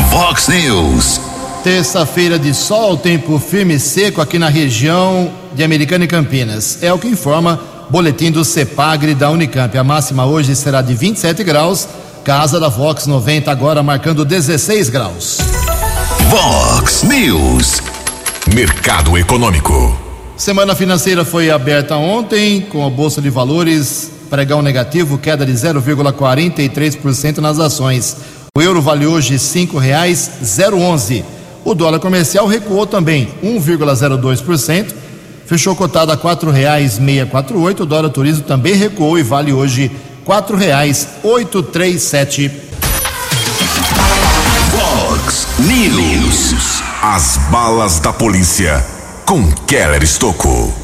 Vox 0.09 0.47
News. 0.47 1.21
Terça-feira 1.65 2.39
de 2.39 2.55
sol, 2.55 2.97
tempo 2.97 3.41
firme 3.41 3.75
e 3.75 3.81
seco 3.81 4.21
aqui 4.21 4.39
na 4.39 4.49
região 4.49 5.29
de 5.53 5.65
Americana 5.65 6.05
e 6.05 6.07
Campinas. 6.07 6.81
É 6.81 6.93
o 6.93 7.01
que 7.01 7.09
informa 7.09 7.61
boletim 7.91 8.31
do 8.31 8.45
CEPAGRE 8.45 9.17
da 9.17 9.33
Unicamp. 9.33 9.77
A 9.77 9.83
máxima 9.83 10.27
hoje 10.27 10.55
será 10.55 10.81
de 10.81 10.95
27 10.95 11.43
graus. 11.43 11.89
Casa 12.23 12.61
da 12.61 12.69
Vox 12.69 13.09
90 13.09 13.51
agora 13.51 13.83
marcando 13.83 14.25
16 14.25 14.89
graus. 14.89 15.39
Vox 16.31 17.03
News. 17.03 17.83
Mercado 18.55 19.19
Econômico. 19.19 19.99
Semana 20.37 20.77
financeira 20.77 21.25
foi 21.25 21.51
aberta 21.51 21.97
ontem 21.97 22.61
com 22.61 22.87
a 22.87 22.91
Bolsa 22.91 23.21
de 23.21 23.29
Valores, 23.29 24.12
pregão 24.33 24.63
negativo, 24.63 25.19
queda 25.19 25.45
de 25.45 25.53
0,43% 25.53 27.37
nas 27.37 27.59
ações. 27.59 28.17
O 28.57 28.63
euro 28.63 28.81
vale 28.81 29.07
hoje 29.07 29.35
R$ 29.35 29.39
5,011. 29.39 31.23
O 31.63 31.75
dólar 31.75 32.01
comercial 32.01 32.47
recuou 32.47 32.87
também 32.87 33.29
1,02%, 33.45 34.95
fechou 35.45 35.77
cotado 35.77 36.13
a 36.13 36.15
R$ 36.15 36.23
4,648. 36.23 37.81
O 37.81 37.87
dólar 37.87 38.09
turismo 38.09 38.45
também 38.45 38.73
recuou 38.73 39.19
e 39.19 39.23
vale 39.23 39.53
hoje 39.53 39.89
R$ 39.89 39.93
4,837. 40.25 42.51
Fox 44.71 45.47
News. 45.59 46.81
As 47.03 47.37
balas 47.51 48.01
da 48.01 48.15
polícia 48.15 48.83
com 49.27 49.53
Keller 49.67 50.03
Estocou. 50.03 50.82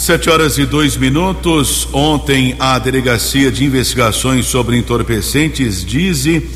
Sete 0.00 0.30
horas 0.30 0.56
e 0.56 0.64
dois 0.64 0.96
minutos. 0.96 1.86
Ontem, 1.92 2.56
a 2.58 2.78
Delegacia 2.78 3.52
de 3.52 3.66
Investigações 3.66 4.46
sobre 4.46 4.78
Entorpecentes, 4.78 5.84
DIZE, 5.84 6.48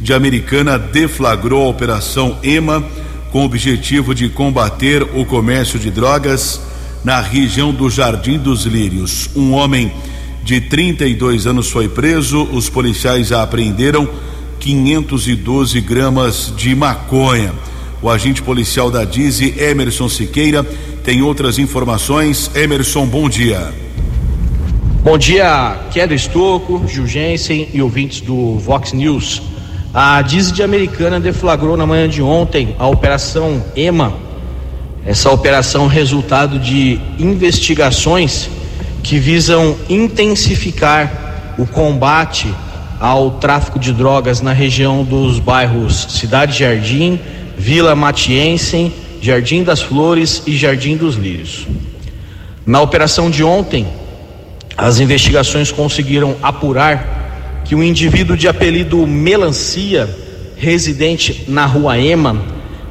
de 0.00 0.14
Americana, 0.14 0.78
deflagrou 0.78 1.66
a 1.66 1.68
Operação 1.68 2.38
EMA 2.44 2.80
com 3.32 3.40
o 3.40 3.44
objetivo 3.44 4.14
de 4.14 4.28
combater 4.28 5.02
o 5.02 5.24
comércio 5.24 5.80
de 5.80 5.90
drogas 5.90 6.60
na 7.02 7.20
região 7.20 7.72
do 7.72 7.90
Jardim 7.90 8.38
dos 8.38 8.66
Lírios. 8.66 9.28
Um 9.34 9.52
homem 9.52 9.92
de 10.44 10.60
32 10.60 11.44
anos 11.44 11.70
foi 11.70 11.88
preso. 11.88 12.44
Os 12.52 12.70
policiais 12.70 13.32
apreenderam 13.32 14.08
512 14.60 15.80
gramas 15.80 16.54
de 16.56 16.72
maconha. 16.72 17.52
O 18.02 18.10
agente 18.10 18.42
policial 18.42 18.90
da 18.90 19.04
DIZE, 19.04 19.54
Emerson 19.56 20.08
Siqueira, 20.08 20.64
tem 21.04 21.22
outras 21.22 21.56
informações. 21.56 22.50
Emerson, 22.52 23.06
bom 23.06 23.28
dia. 23.28 23.72
Bom 25.04 25.16
dia, 25.16 25.78
Kedo 25.92 26.12
Estocco, 26.12 26.82
Gil 26.88 27.06
Jensen 27.06 27.68
e 27.72 27.80
ouvintes 27.80 28.20
do 28.20 28.58
Vox 28.58 28.92
News. 28.92 29.40
A 29.94 30.20
DIZE 30.20 30.50
de 30.50 30.64
Americana 30.64 31.20
deflagrou 31.20 31.76
na 31.76 31.86
manhã 31.86 32.08
de 32.08 32.20
ontem 32.20 32.74
a 32.76 32.88
Operação 32.88 33.64
EMA. 33.76 34.12
Essa 35.06 35.30
operação 35.30 35.86
resultado 35.86 36.58
de 36.58 37.00
investigações 37.20 38.50
que 39.00 39.16
visam 39.16 39.76
intensificar 39.88 41.54
o 41.56 41.66
combate 41.66 42.52
ao 42.98 43.32
tráfico 43.32 43.78
de 43.78 43.92
drogas 43.92 44.40
na 44.40 44.52
região 44.52 45.04
dos 45.04 45.38
bairros 45.38 46.08
Cidade 46.10 46.58
Jardim, 46.58 47.20
Vila 47.62 47.94
Matiense, 47.94 48.90
Jardim 49.20 49.62
das 49.62 49.80
Flores 49.80 50.42
e 50.48 50.56
Jardim 50.56 50.96
dos 50.96 51.14
Lírios. 51.14 51.64
Na 52.66 52.80
operação 52.80 53.30
de 53.30 53.44
ontem, 53.44 53.86
as 54.76 54.98
investigações 54.98 55.70
conseguiram 55.70 56.34
apurar 56.42 57.62
que 57.64 57.76
um 57.76 57.82
indivíduo 57.84 58.36
de 58.36 58.48
apelido 58.48 59.06
Melancia, 59.06 60.10
residente 60.56 61.44
na 61.46 61.64
rua 61.64 61.96
Ema, 62.00 62.42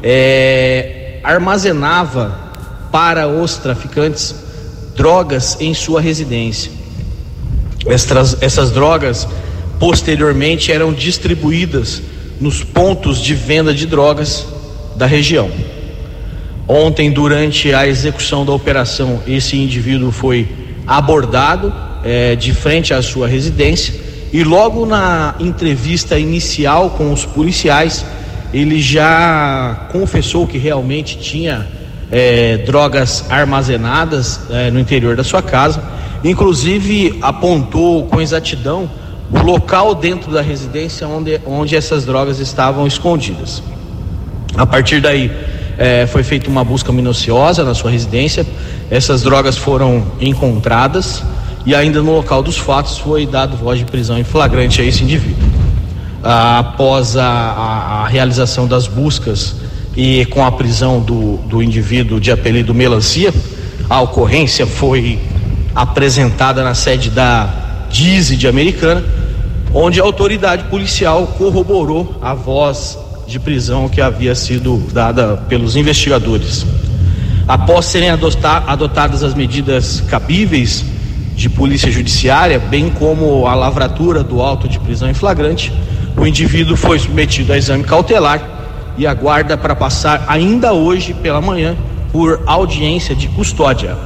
é, 0.01 1.19
armazenava 1.21 2.53
para 2.93 3.27
os 3.27 3.57
traficantes 3.57 4.33
drogas 4.95 5.57
em 5.59 5.73
sua 5.73 5.99
residência. 5.99 6.71
Essas 7.85 8.71
drogas 8.71 9.27
posteriormente 9.77 10.71
eram 10.71 10.93
distribuídas 10.93 12.01
nos 12.39 12.63
pontos 12.63 13.21
de 13.21 13.35
venda 13.35 13.73
de 13.73 13.85
drogas 13.85 14.60
da 14.95 15.05
região. 15.05 15.49
Ontem, 16.67 17.11
durante 17.11 17.73
a 17.73 17.87
execução 17.87 18.45
da 18.45 18.51
operação, 18.51 19.21
esse 19.27 19.57
indivíduo 19.57 20.11
foi 20.11 20.47
abordado 20.87 21.73
é, 22.03 22.35
de 22.35 22.53
frente 22.53 22.93
à 22.93 23.01
sua 23.01 23.27
residência 23.27 23.93
e 24.33 24.43
logo 24.43 24.85
na 24.85 25.35
entrevista 25.39 26.17
inicial 26.17 26.91
com 26.91 27.11
os 27.11 27.25
policiais, 27.25 28.05
ele 28.53 28.81
já 28.81 29.87
confessou 29.91 30.47
que 30.47 30.57
realmente 30.57 31.17
tinha 31.17 31.67
é, 32.09 32.57
drogas 32.57 33.25
armazenadas 33.29 34.39
é, 34.49 34.71
no 34.71 34.79
interior 34.79 35.15
da 35.15 35.23
sua 35.23 35.41
casa, 35.41 35.83
inclusive 36.23 37.19
apontou 37.21 38.05
com 38.05 38.21
exatidão 38.21 38.89
o 39.31 39.41
local 39.41 39.95
dentro 39.95 40.31
da 40.31 40.41
residência 40.41 41.07
onde, 41.07 41.41
onde 41.45 41.75
essas 41.75 42.05
drogas 42.05 42.39
estavam 42.39 42.85
escondidas. 42.85 43.63
A 44.55 44.65
partir 44.65 45.01
daí, 45.01 45.31
é, 45.77 46.05
foi 46.05 46.23
feita 46.23 46.49
uma 46.49 46.63
busca 46.63 46.91
minuciosa 46.91 47.63
na 47.63 47.73
sua 47.73 47.89
residência. 47.89 48.45
Essas 48.89 49.23
drogas 49.23 49.57
foram 49.57 50.05
encontradas 50.19 51.23
e 51.65 51.73
ainda 51.73 52.01
no 52.01 52.13
local 52.13 52.43
dos 52.43 52.57
fatos 52.57 52.97
foi 52.97 53.25
dado 53.25 53.55
voz 53.55 53.79
de 53.79 53.85
prisão 53.85 54.17
em 54.17 54.23
flagrante 54.23 54.81
a 54.81 54.83
esse 54.85 55.03
indivíduo. 55.03 55.49
Ah, 56.23 56.59
após 56.59 57.17
a, 57.17 57.25
a, 57.25 58.03
a, 58.03 58.07
realização 58.07 58.67
das 58.67 58.85
buscas 58.85 59.55
e 59.95 60.23
com 60.25 60.45
a 60.45 60.51
prisão 60.51 60.99
do, 60.99 61.37
do 61.47 61.63
indivíduo 61.63 62.19
de 62.19 62.31
apelido 62.31 62.75
Melancia, 62.75 63.33
a 63.89 64.01
ocorrência 64.01 64.67
foi 64.67 65.17
apresentada 65.73 66.63
na 66.63 66.75
sede 66.75 67.09
da 67.09 67.87
DIZE 67.89 68.35
de 68.35 68.47
Americana, 68.47 69.03
onde 69.73 69.99
a 69.99 70.03
autoridade 70.03 70.65
policial 70.65 71.25
corroborou 71.37 72.15
a 72.21 72.35
voz 72.35 72.99
de 73.31 73.39
prisão 73.39 73.87
que 73.87 74.01
havia 74.01 74.35
sido 74.35 74.77
dada 74.91 75.37
pelos 75.47 75.75
investigadores. 75.75 76.65
Após 77.47 77.85
serem 77.85 78.09
adotadas 78.09 79.23
as 79.23 79.33
medidas 79.33 80.01
cabíveis 80.01 80.85
de 81.35 81.49
polícia 81.49 81.91
judiciária, 81.91 82.59
bem 82.59 82.89
como 82.89 83.47
a 83.47 83.55
lavratura 83.55 84.23
do 84.23 84.41
auto 84.41 84.67
de 84.67 84.79
prisão 84.79 85.09
em 85.09 85.13
flagrante, 85.13 85.71
o 86.15 86.27
indivíduo 86.27 86.75
foi 86.75 86.99
submetido 86.99 87.53
a 87.53 87.57
exame 87.57 87.83
cautelar 87.83 88.93
e 88.97 89.07
aguarda 89.07 89.57
para 89.57 89.75
passar 89.75 90.25
ainda 90.27 90.73
hoje 90.73 91.13
pela 91.13 91.41
manhã 91.41 91.75
por 92.11 92.43
audiência 92.45 93.15
de 93.15 93.27
custódia. 93.29 93.97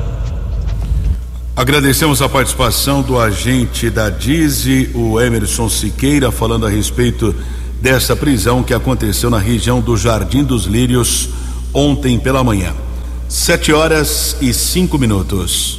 Agradecemos 1.55 2.21
a 2.21 2.29
participação 2.29 3.01
do 3.01 3.19
agente 3.19 3.89
da 3.89 4.09
DIZE, 4.09 4.91
o 4.93 5.19
Emerson 5.19 5.67
Siqueira, 5.69 6.31
falando 6.31 6.65
a 6.65 6.69
respeito 6.69 7.33
dessa 7.85 8.15
prisão 8.15 8.63
que 8.63 8.73
aconteceu 8.73 9.29
na 9.29 9.37
região 9.37 9.79
do 9.79 9.95
Jardim 9.95 10.43
dos 10.43 10.65
Lírios 10.65 11.29
ontem 11.71 12.17
pela 12.17 12.43
manhã. 12.43 12.73
Sete 13.29 13.71
horas 13.71 14.35
e 14.41 14.51
cinco 14.55 14.97
minutos. 14.97 15.77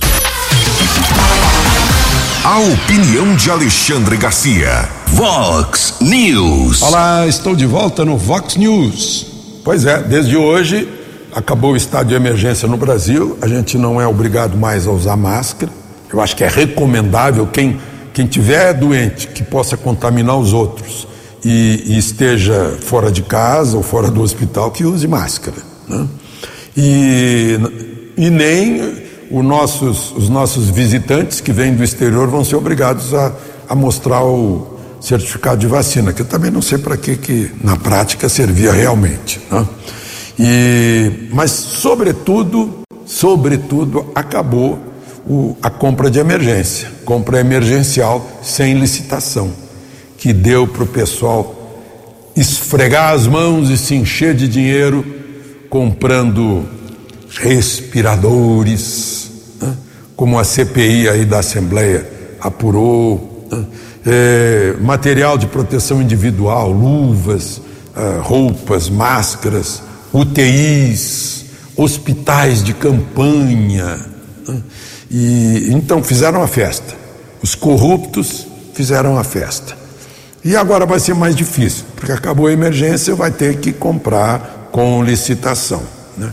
A 2.45 2.61
opinião 2.61 3.35
de 3.35 3.51
Alexandre 3.51 4.16
Garcia. 4.16 4.88
Vox 5.09 5.97
News. 6.01 6.81
Olá, 6.81 7.27
estou 7.27 7.57
de 7.57 7.66
volta 7.66 8.05
no 8.05 8.16
Vox 8.16 8.55
News. 8.55 9.27
Pois 9.64 9.85
é, 9.85 10.01
desde 10.01 10.37
hoje 10.37 10.88
acabou 11.35 11.73
o 11.73 11.77
estado 11.77 12.07
de 12.07 12.14
emergência 12.14 12.69
no 12.69 12.77
Brasil. 12.77 13.37
A 13.42 13.49
gente 13.49 13.77
não 13.77 14.01
é 14.01 14.07
obrigado 14.07 14.57
mais 14.57 14.87
a 14.87 14.92
usar 14.92 15.16
máscara. 15.16 15.73
Eu 16.12 16.21
acho 16.21 16.37
que 16.37 16.45
é 16.45 16.49
recomendável 16.49 17.49
quem 17.49 17.81
quem 18.14 18.29
tiver 18.29 18.73
doente 18.75 19.27
que 19.27 19.42
possa 19.42 19.77
contaminar 19.77 20.38
os 20.38 20.53
outros 20.53 21.07
e, 21.49 21.93
e, 21.95 21.99
esteja 21.99 22.77
fora 22.81 23.09
de 23.09 23.23
casa 23.23 23.77
ou 23.77 23.83
fora 23.83 24.11
do 24.11 24.21
hospital, 24.21 24.73
que 24.73 24.85
use 24.85 25.07
máscara. 25.07 25.59
Né? 25.89 26.09
E, 26.77 27.57
e 28.17 28.29
nem 28.31 29.07
nossos, 29.31 30.11
os 30.17 30.29
nossos 30.29 30.69
visitantes 30.69 31.41
que 31.41 31.53
vêm 31.53 31.73
do 31.73 31.85
exterior 31.85 32.27
vão 32.27 32.45
ser 32.45 32.57
obrigados 32.57 33.15
a, 33.15 33.33
a 33.69 33.77
mostrar 33.77 34.25
o 34.25 34.77
certificado 35.01 35.59
de 35.59 35.69
vacina, 35.69 36.13
que 36.13 36.23
eu 36.23 36.27
também 36.27 36.51
não 36.51 36.61
sei 36.61 36.79
para 36.79 36.97
que, 36.97 37.17
que 37.17 37.53
na 37.63 37.77
prática 37.77 38.29
servia 38.29 38.73
realmente. 38.73 39.41
Né? 39.49 39.67
E, 40.41 41.29
mas, 41.33 41.53
sobretudo, 41.53 42.81
sobretudo, 43.05 44.11
acabou 44.17 44.81
o, 45.25 45.57
a 45.63 45.71
compra 45.71 46.11
de 46.11 46.19
emergência, 46.19 46.91
compra 47.05 47.39
emergencial 47.39 48.29
sem 48.43 48.75
licitação 48.75 49.66
que 50.19 50.33
deu 50.33 50.67
para 50.67 50.83
o 50.83 50.87
pessoal 50.87 51.55
esfregar 52.37 53.15
as 53.15 53.27
mãos 53.27 53.71
e 53.71 53.79
se 53.79 53.95
encher 53.95 54.35
de 54.35 54.47
dinheiro 54.49 55.05
comprando 55.71 56.67
respiradores, 57.41 59.31
né? 59.61 59.77
como 60.15 60.39
a 60.39 60.45
CPI 60.45 61.09
aí 61.09 61.25
da 61.25 61.41
Assembleia 61.41 62.09
apurou, 62.41 63.47
né? 63.51 63.65
é, 64.07 64.75
material 64.81 65.37
de 65.37 65.47
proteção 65.47 66.01
individual, 66.01 66.71
luvas, 66.71 67.61
roupas, 68.23 68.91
máscaras, 68.91 69.83
UTIs, 70.13 71.47
hospitais 71.77 72.63
de 72.63 72.75
campanha. 72.75 74.07
Né? 74.47 74.63
E 75.11 75.69
então 75.71 76.03
fizeram 76.03 76.43
a 76.43 76.47
festa. 76.47 76.95
Os 77.43 77.55
corruptos 77.55 78.47
fizeram 78.75 79.19
a 79.19 79.25
festa. 79.25 79.86
E 80.47 80.55
agora 80.55 80.87
vai 80.87 81.01
ser 81.01 81.13
mais 81.13 81.35
difícil, 81.35 81.85
porque 81.97 82.12
acabou 82.12 82.47
a 82.47 82.53
emergência, 82.53 83.16
vai 83.16 83.33
ter 83.33 83.57
que 83.57 83.73
comprar 83.73 84.68
com 84.70 85.03
licitação. 85.03 85.83
Né? 86.16 86.33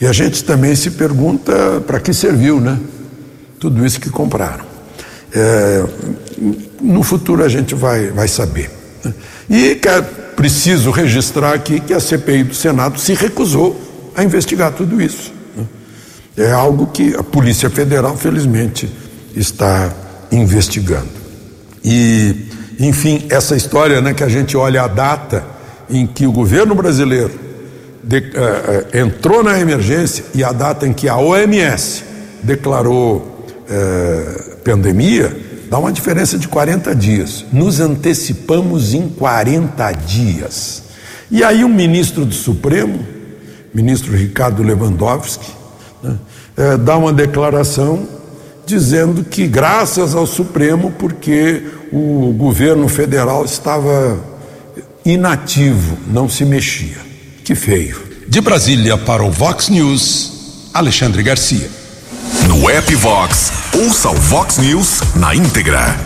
E 0.00 0.06
a 0.06 0.12
gente 0.14 0.42
também 0.42 0.74
se 0.74 0.92
pergunta 0.92 1.78
para 1.86 2.00
que 2.00 2.14
serviu, 2.14 2.58
né? 2.58 2.78
Tudo 3.58 3.84
isso 3.84 4.00
que 4.00 4.08
compraram. 4.08 4.64
É, 5.30 5.84
no 6.80 7.02
futuro 7.02 7.44
a 7.44 7.50
gente 7.50 7.74
vai, 7.74 8.06
vai 8.06 8.28
saber. 8.28 8.70
Né? 9.04 9.12
E 9.50 9.78
é 9.86 10.00
preciso 10.00 10.90
registrar 10.90 11.52
aqui 11.52 11.80
que 11.80 11.92
a 11.92 12.00
CPI 12.00 12.44
do 12.44 12.54
Senado 12.54 12.98
se 12.98 13.12
recusou 13.12 13.78
a 14.16 14.24
investigar 14.24 14.72
tudo 14.72 15.02
isso. 15.02 15.34
Né? 15.54 15.66
É 16.46 16.50
algo 16.50 16.86
que 16.86 17.14
a 17.14 17.22
Polícia 17.22 17.68
Federal, 17.68 18.16
felizmente, 18.16 18.90
está 19.36 19.92
investigando. 20.32 21.10
E 21.84 22.48
enfim, 22.80 23.26
essa 23.30 23.54
história 23.54 24.00
né, 24.00 24.14
que 24.14 24.24
a 24.24 24.28
gente 24.28 24.56
olha 24.56 24.82
a 24.82 24.88
data 24.88 25.44
em 25.88 26.06
que 26.06 26.26
o 26.26 26.32
governo 26.32 26.74
brasileiro 26.74 27.38
de, 28.02 28.18
uh, 28.18 28.20
uh, 28.20 28.98
entrou 28.98 29.44
na 29.44 29.60
emergência 29.60 30.24
e 30.34 30.42
a 30.42 30.50
data 30.50 30.86
em 30.86 30.92
que 30.92 31.08
a 31.08 31.16
OMS 31.16 32.04
declarou 32.42 33.30
eh, 33.68 34.56
pandemia, 34.64 35.36
dá 35.70 35.78
uma 35.78 35.92
diferença 35.92 36.36
de 36.36 36.48
40 36.48 36.94
dias. 36.94 37.44
Nos 37.52 37.78
antecipamos 37.78 38.94
em 38.94 39.08
40 39.08 39.92
dias. 39.92 40.82
E 41.30 41.44
aí 41.44 41.62
o 41.62 41.68
ministro 41.68 42.24
do 42.24 42.34
Supremo, 42.34 43.06
ministro 43.72 44.16
Ricardo 44.16 44.62
Lewandowski, 44.62 45.52
né, 46.02 46.16
eh, 46.56 46.76
dá 46.78 46.96
uma 46.96 47.12
declaração 47.12 48.08
dizendo 48.70 49.24
que 49.24 49.46
graças 49.46 50.14
ao 50.14 50.26
Supremo, 50.26 50.92
porque 50.98 51.62
o 51.92 52.32
governo 52.32 52.88
federal 52.88 53.44
estava 53.44 54.18
inativo, 55.04 55.98
não 56.06 56.28
se 56.28 56.44
mexia. 56.44 56.96
Que 57.44 57.54
feio. 57.54 58.00
De 58.28 58.40
Brasília 58.40 58.96
para 58.96 59.24
o 59.24 59.30
Vox 59.30 59.68
News, 59.68 60.68
Alexandre 60.72 61.22
Garcia. 61.22 61.68
No 62.46 62.70
app 62.70 62.94
Vox, 62.94 63.52
ouça 63.76 64.08
o 64.08 64.14
Vox 64.14 64.58
News 64.58 65.00
na 65.16 65.34
íntegra. 65.34 65.98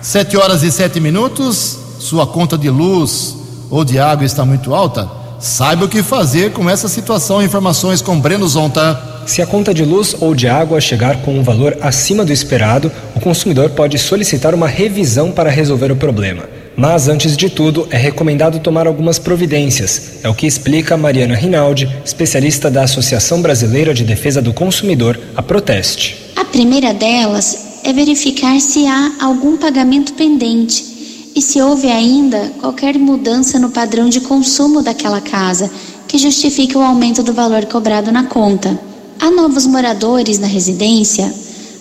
Sete 0.00 0.36
horas 0.36 0.62
e 0.62 0.72
sete 0.72 0.98
minutos. 0.98 1.78
Sua 1.98 2.26
conta 2.26 2.56
de 2.56 2.70
luz 2.70 3.36
ou 3.70 3.84
de 3.84 3.98
água 3.98 4.24
está 4.24 4.44
muito 4.44 4.74
alta? 4.74 5.15
Saiba 5.38 5.84
o 5.84 5.88
que 5.88 6.02
fazer 6.02 6.52
com 6.52 6.68
essa 6.68 6.88
situação. 6.88 7.42
Informações 7.42 8.00
com 8.00 8.18
Breno 8.18 8.48
Zonta. 8.48 8.98
Se 9.26 9.42
a 9.42 9.46
conta 9.46 9.74
de 9.74 9.84
luz 9.84 10.14
ou 10.18 10.34
de 10.34 10.48
água 10.48 10.80
chegar 10.80 11.20
com 11.22 11.38
um 11.38 11.42
valor 11.42 11.76
acima 11.82 12.24
do 12.24 12.32
esperado, 12.32 12.90
o 13.14 13.20
consumidor 13.20 13.70
pode 13.70 13.98
solicitar 13.98 14.54
uma 14.54 14.68
revisão 14.68 15.30
para 15.30 15.50
resolver 15.50 15.92
o 15.92 15.96
problema. 15.96 16.44
Mas, 16.76 17.08
antes 17.08 17.36
de 17.36 17.50
tudo, 17.50 17.88
é 17.90 17.96
recomendado 17.96 18.60
tomar 18.60 18.86
algumas 18.86 19.18
providências. 19.18 20.20
É 20.22 20.28
o 20.28 20.34
que 20.34 20.46
explica 20.46 20.96
Mariana 20.96 21.34
Rinaldi, 21.34 21.90
especialista 22.04 22.70
da 22.70 22.84
Associação 22.84 23.42
Brasileira 23.42 23.92
de 23.92 24.04
Defesa 24.04 24.40
do 24.40 24.52
Consumidor, 24.52 25.18
a 25.34 25.42
Proteste. 25.42 26.32
A 26.36 26.44
primeira 26.44 26.94
delas 26.94 27.80
é 27.82 27.92
verificar 27.92 28.60
se 28.60 28.86
há 28.86 29.12
algum 29.20 29.56
pagamento 29.56 30.12
pendente 30.14 30.95
e 31.36 31.42
se 31.42 31.60
houve 31.60 31.88
ainda 31.88 32.50
qualquer 32.58 32.98
mudança 32.98 33.58
no 33.58 33.68
padrão 33.68 34.08
de 34.08 34.22
consumo 34.22 34.80
daquela 34.80 35.20
casa 35.20 35.70
que 36.08 36.16
justifique 36.16 36.78
o 36.78 36.80
aumento 36.80 37.22
do 37.22 37.34
valor 37.34 37.66
cobrado 37.66 38.10
na 38.10 38.24
conta. 38.24 38.80
Há 39.20 39.30
novos 39.30 39.66
moradores 39.66 40.38
na 40.38 40.46
residência? 40.46 41.30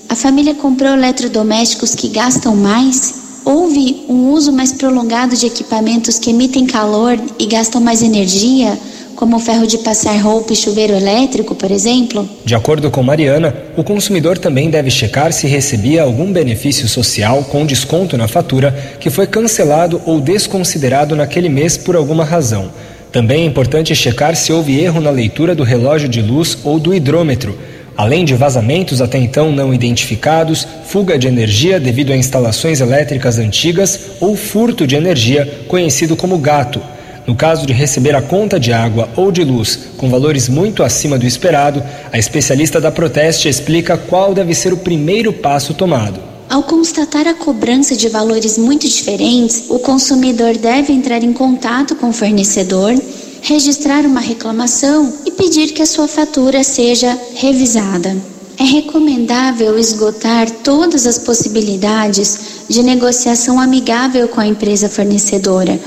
A 0.10 0.16
família 0.16 0.54
comprou 0.56 0.94
eletrodomésticos 0.94 1.96
que 1.96 2.10
gastam 2.10 2.54
mais? 2.54 3.14
Houve 3.46 4.04
um 4.10 4.32
uso 4.32 4.52
mais 4.52 4.74
prolongado 4.74 5.38
de 5.38 5.46
equipamentos 5.46 6.20
que 6.20 6.32
emitem 6.32 6.66
calor 6.66 7.18
e 7.40 7.46
gastam 7.46 7.80
mais 7.80 8.02
energia, 8.02 8.78
como 9.16 9.40
ferro 9.40 9.66
de 9.66 9.78
passar 9.78 10.18
roupa 10.22 10.54
e 10.54 10.56
chuveiro 10.56 10.94
elétrico, 10.94 11.56
por 11.56 11.72
exemplo? 11.72 12.30
De 12.44 12.54
acordo 12.54 12.92
com 12.92 13.02
Mariana, 13.02 13.56
o 13.78 13.84
consumidor 13.84 14.38
também 14.38 14.70
deve 14.70 14.92
checar 14.92 15.32
se 15.32 15.48
recebia 15.48 16.04
algum 16.04 16.32
benefício 16.32 16.88
social 16.88 17.44
com 17.46 17.66
desconto 17.66 18.18
na 18.18 18.28
fatura 18.28 18.72
que 19.00 19.10
foi 19.10 19.26
cancelado 19.26 20.02
ou 20.06 20.20
desconsiderado 20.20 21.16
naquele 21.16 21.50
mês 21.50 21.78
por 21.78 21.96
alguma 21.96 22.26
razão. 22.26 22.70
Também 23.12 23.44
é 23.44 23.46
importante 23.46 23.96
checar 23.96 24.36
se 24.36 24.52
houve 24.52 24.78
erro 24.78 25.00
na 25.00 25.10
leitura 25.10 25.56
do 25.56 25.64
relógio 25.64 26.10
de 26.10 26.22
luz 26.22 26.58
ou 26.66 26.78
do 26.78 26.94
hidrômetro, 26.94 27.58
além 27.96 28.26
de 28.26 28.36
vazamentos 28.36 29.02
até 29.02 29.18
então 29.18 29.52
não 29.54 29.74
identificados, 29.74 30.68
fuga 30.86 31.18
de 31.18 31.28
energia 31.28 31.80
devido 31.80 32.12
a 32.12 32.18
instalações 32.18 32.82
elétricas 32.82 33.38
antigas 33.38 34.00
ou 34.20 34.36
furto 34.36 34.86
de 34.86 34.96
energia, 34.96 35.64
conhecido 35.70 36.18
como 36.18 36.38
gato. 36.38 36.82
No 37.28 37.36
caso 37.36 37.66
de 37.66 37.74
receber 37.74 38.16
a 38.16 38.22
conta 38.22 38.60
de 38.60 38.72
água 38.72 39.10
ou 39.16 39.32
de 39.32 39.44
luz 39.44 39.80
com 39.98 40.10
valores 40.10 40.48
muito 40.48 40.84
acima 40.84 41.18
do 41.18 41.26
esperado, 41.26 41.84
a 42.12 42.20
especialista 42.20 42.80
da 42.80 42.92
Proteste 42.92 43.50
explica 43.50 43.98
qual 43.98 44.34
deve 44.34 44.54
ser 44.54 44.72
o 44.72 44.78
primeiro 44.78 45.34
passo 45.34 45.74
tomado. 45.74 46.20
Ao 46.48 46.62
constatar 46.62 47.28
a 47.28 47.34
cobrança 47.34 47.96
de 47.96 48.08
valores 48.08 48.58
muito 48.58 48.88
diferentes, 48.88 49.64
o 49.70 49.80
consumidor 49.80 50.56
deve 50.56 50.94
entrar 50.94 51.24
em 51.24 51.34
contato 51.34 51.96
com 51.96 52.10
o 52.10 52.14
fornecedor, 52.14 52.94
registrar 53.42 54.06
uma 54.06 54.22
reclamação 54.22 55.12
e 55.26 55.32
pedir 55.32 55.74
que 55.74 55.82
a 55.82 55.86
sua 55.88 56.08
fatura 56.08 56.64
seja 56.64 57.18
revisada. 57.34 58.16
É 58.58 58.64
recomendável 58.64 59.78
esgotar 59.78 60.50
todas 60.64 61.06
as 61.06 61.18
possibilidades 61.18 62.66
de 62.70 62.84
negociação 62.84 63.60
amigável 63.60 64.28
com 64.28 64.40
a 64.40 64.48
empresa 64.48 64.88
fornecedora, 64.88 65.78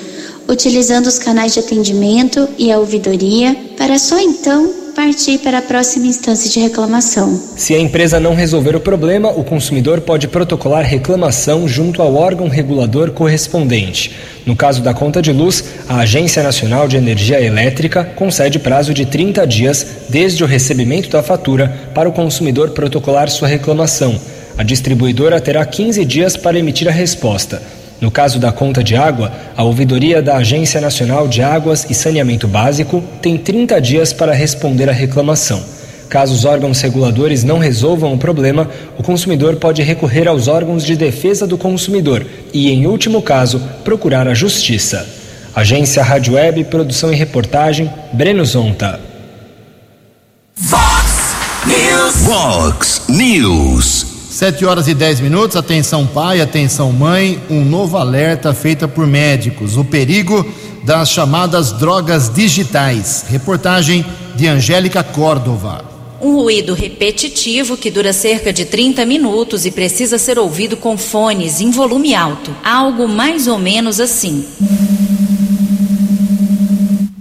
utilizando 0.49 1.07
os 1.07 1.19
canais 1.19 1.53
de 1.53 1.61
atendimento 1.61 2.49
e 2.57 2.73
a 2.73 2.79
ouvidoria, 2.79 3.55
para 3.77 3.99
só 3.99 4.19
então 4.19 4.73
partir 4.97 5.39
para 5.39 5.59
a 5.59 5.63
próxima 5.63 6.07
instância 6.07 6.51
de 6.51 6.59
reclamação. 6.59 7.41
Se 7.57 7.73
a 7.73 7.79
empresa 7.79 8.19
não 8.19 8.35
resolver 8.35 8.75
o 8.75 8.81
problema, 8.81 9.31
o 9.31 9.45
consumidor 9.45 10.01
pode 10.01 10.27
protocolar 10.27 10.85
reclamação 10.85 11.69
junto 11.69 12.03
ao 12.03 12.17
órgão 12.17 12.49
regulador 12.49 13.13
correspondente. 13.13 14.11
No 14.45 14.57
caso 14.57 14.83
da 14.83 14.93
conta 14.93 15.23
de 15.23 15.33
luz, 15.33 15.63
a 15.89 15.99
Agência 15.99 16.43
Nacional 16.43 16.89
de 16.89 16.97
Energia 16.97 17.41
Elétrica 17.41 18.03
concede 18.03 18.59
prazo 18.59 18.93
de 18.93 19.07
30 19.07 19.47
dias 19.47 19.87
desde 20.09 20.43
o 20.43 20.49
recebimento 20.49 21.11
da 21.11 21.23
fatura 21.23 21.91
para 21.95 22.09
o 22.09 22.13
consumidor 22.13 22.71
protocolar 22.71 23.31
sua 23.31 23.47
reclamação. 23.47 24.21
A 24.57 24.65
distribuidora 24.65 25.41
terá 25.41 25.65
15 25.65 26.05
dias 26.05 26.37
para 26.37 26.59
emitir 26.59 26.89
a 26.89 26.91
resposta. 26.91 27.63
No 28.01 28.11
caso 28.11 28.39
da 28.39 28.53
conta 28.53 28.83
de 28.83 28.95
água, 28.95 29.33
a 29.57 29.65
ouvidoria 29.65 30.23
da 30.23 30.37
Agência 30.37 30.81
Nacional 30.81 31.27
de 31.27 31.43
Águas 31.43 31.87
e 31.91 31.95
Saneamento 31.95 32.47
Básico 32.47 33.03
tem 33.21 33.37
30 33.37 33.81
dias 33.81 34.13
para 34.13 34.33
responder 34.33 34.89
à 34.89 34.93
reclamação. 34.93 35.61
Caso 36.09 36.33
os 36.33 36.45
órgãos 36.45 36.81
reguladores 36.81 37.45
não 37.45 37.59
resolvam 37.59 38.15
o 38.15 38.19
problema, 38.19 38.71
o 38.97 39.03
consumidor 39.03 39.57
pode 39.57 39.83
recorrer 39.83 40.27
aos 40.27 40.49
órgãos 40.49 40.85
de 40.85 40.97
defesa 40.97 41.47
do 41.47 41.59
consumidor 41.59 42.25
e, 42.53 42.71
em 42.71 42.87
último 42.87 43.21
caso, 43.21 43.61
procurar 43.85 44.27
a 44.27 44.33
justiça. 44.33 45.07
Agência 45.55 46.03
Rádio 46.03 46.35
Web, 46.35 46.65
produção 46.65 47.13
e 47.13 47.17
reportagem, 47.17 47.91
Breno 48.13 48.45
Zonta. 48.45 49.01
Vox 50.57 51.35
News. 51.67 52.17
Vox 52.23 53.03
News. 53.09 54.08
Sete 54.39 54.65
horas 54.65 54.87
e 54.87 54.95
dez 54.95 55.19
minutos, 55.19 55.57
atenção 55.57 56.07
pai, 56.07 56.41
atenção 56.41 56.93
mãe, 56.93 57.43
um 57.51 57.65
novo 57.65 57.97
alerta 57.97 58.55
feito 58.55 58.87
por 58.87 59.05
médicos, 59.05 59.77
o 59.77 59.85
perigo 59.85 60.47
das 60.85 61.11
chamadas 61.11 61.73
drogas 61.73 62.33
digitais. 62.33 63.25
Reportagem 63.29 64.07
de 64.37 64.47
Angélica 64.47 65.03
Córdova. 65.03 65.85
Um 66.21 66.37
ruído 66.37 66.73
repetitivo 66.73 67.77
que 67.77 67.91
dura 67.91 68.13
cerca 68.13 68.53
de 68.53 68.65
30 68.65 69.05
minutos 69.05 69.67
e 69.67 69.73
precisa 69.73 70.19
ser 70.19 70.39
ouvido 70.39 70.77
com 70.77 70.97
fones 70.97 71.61
em 71.61 71.73
volume 71.73 72.15
alto. 72.15 72.55
Algo 72.63 73.09
mais 73.09 73.49
ou 73.49 73.59
menos 73.59 73.99
assim. 73.99 74.45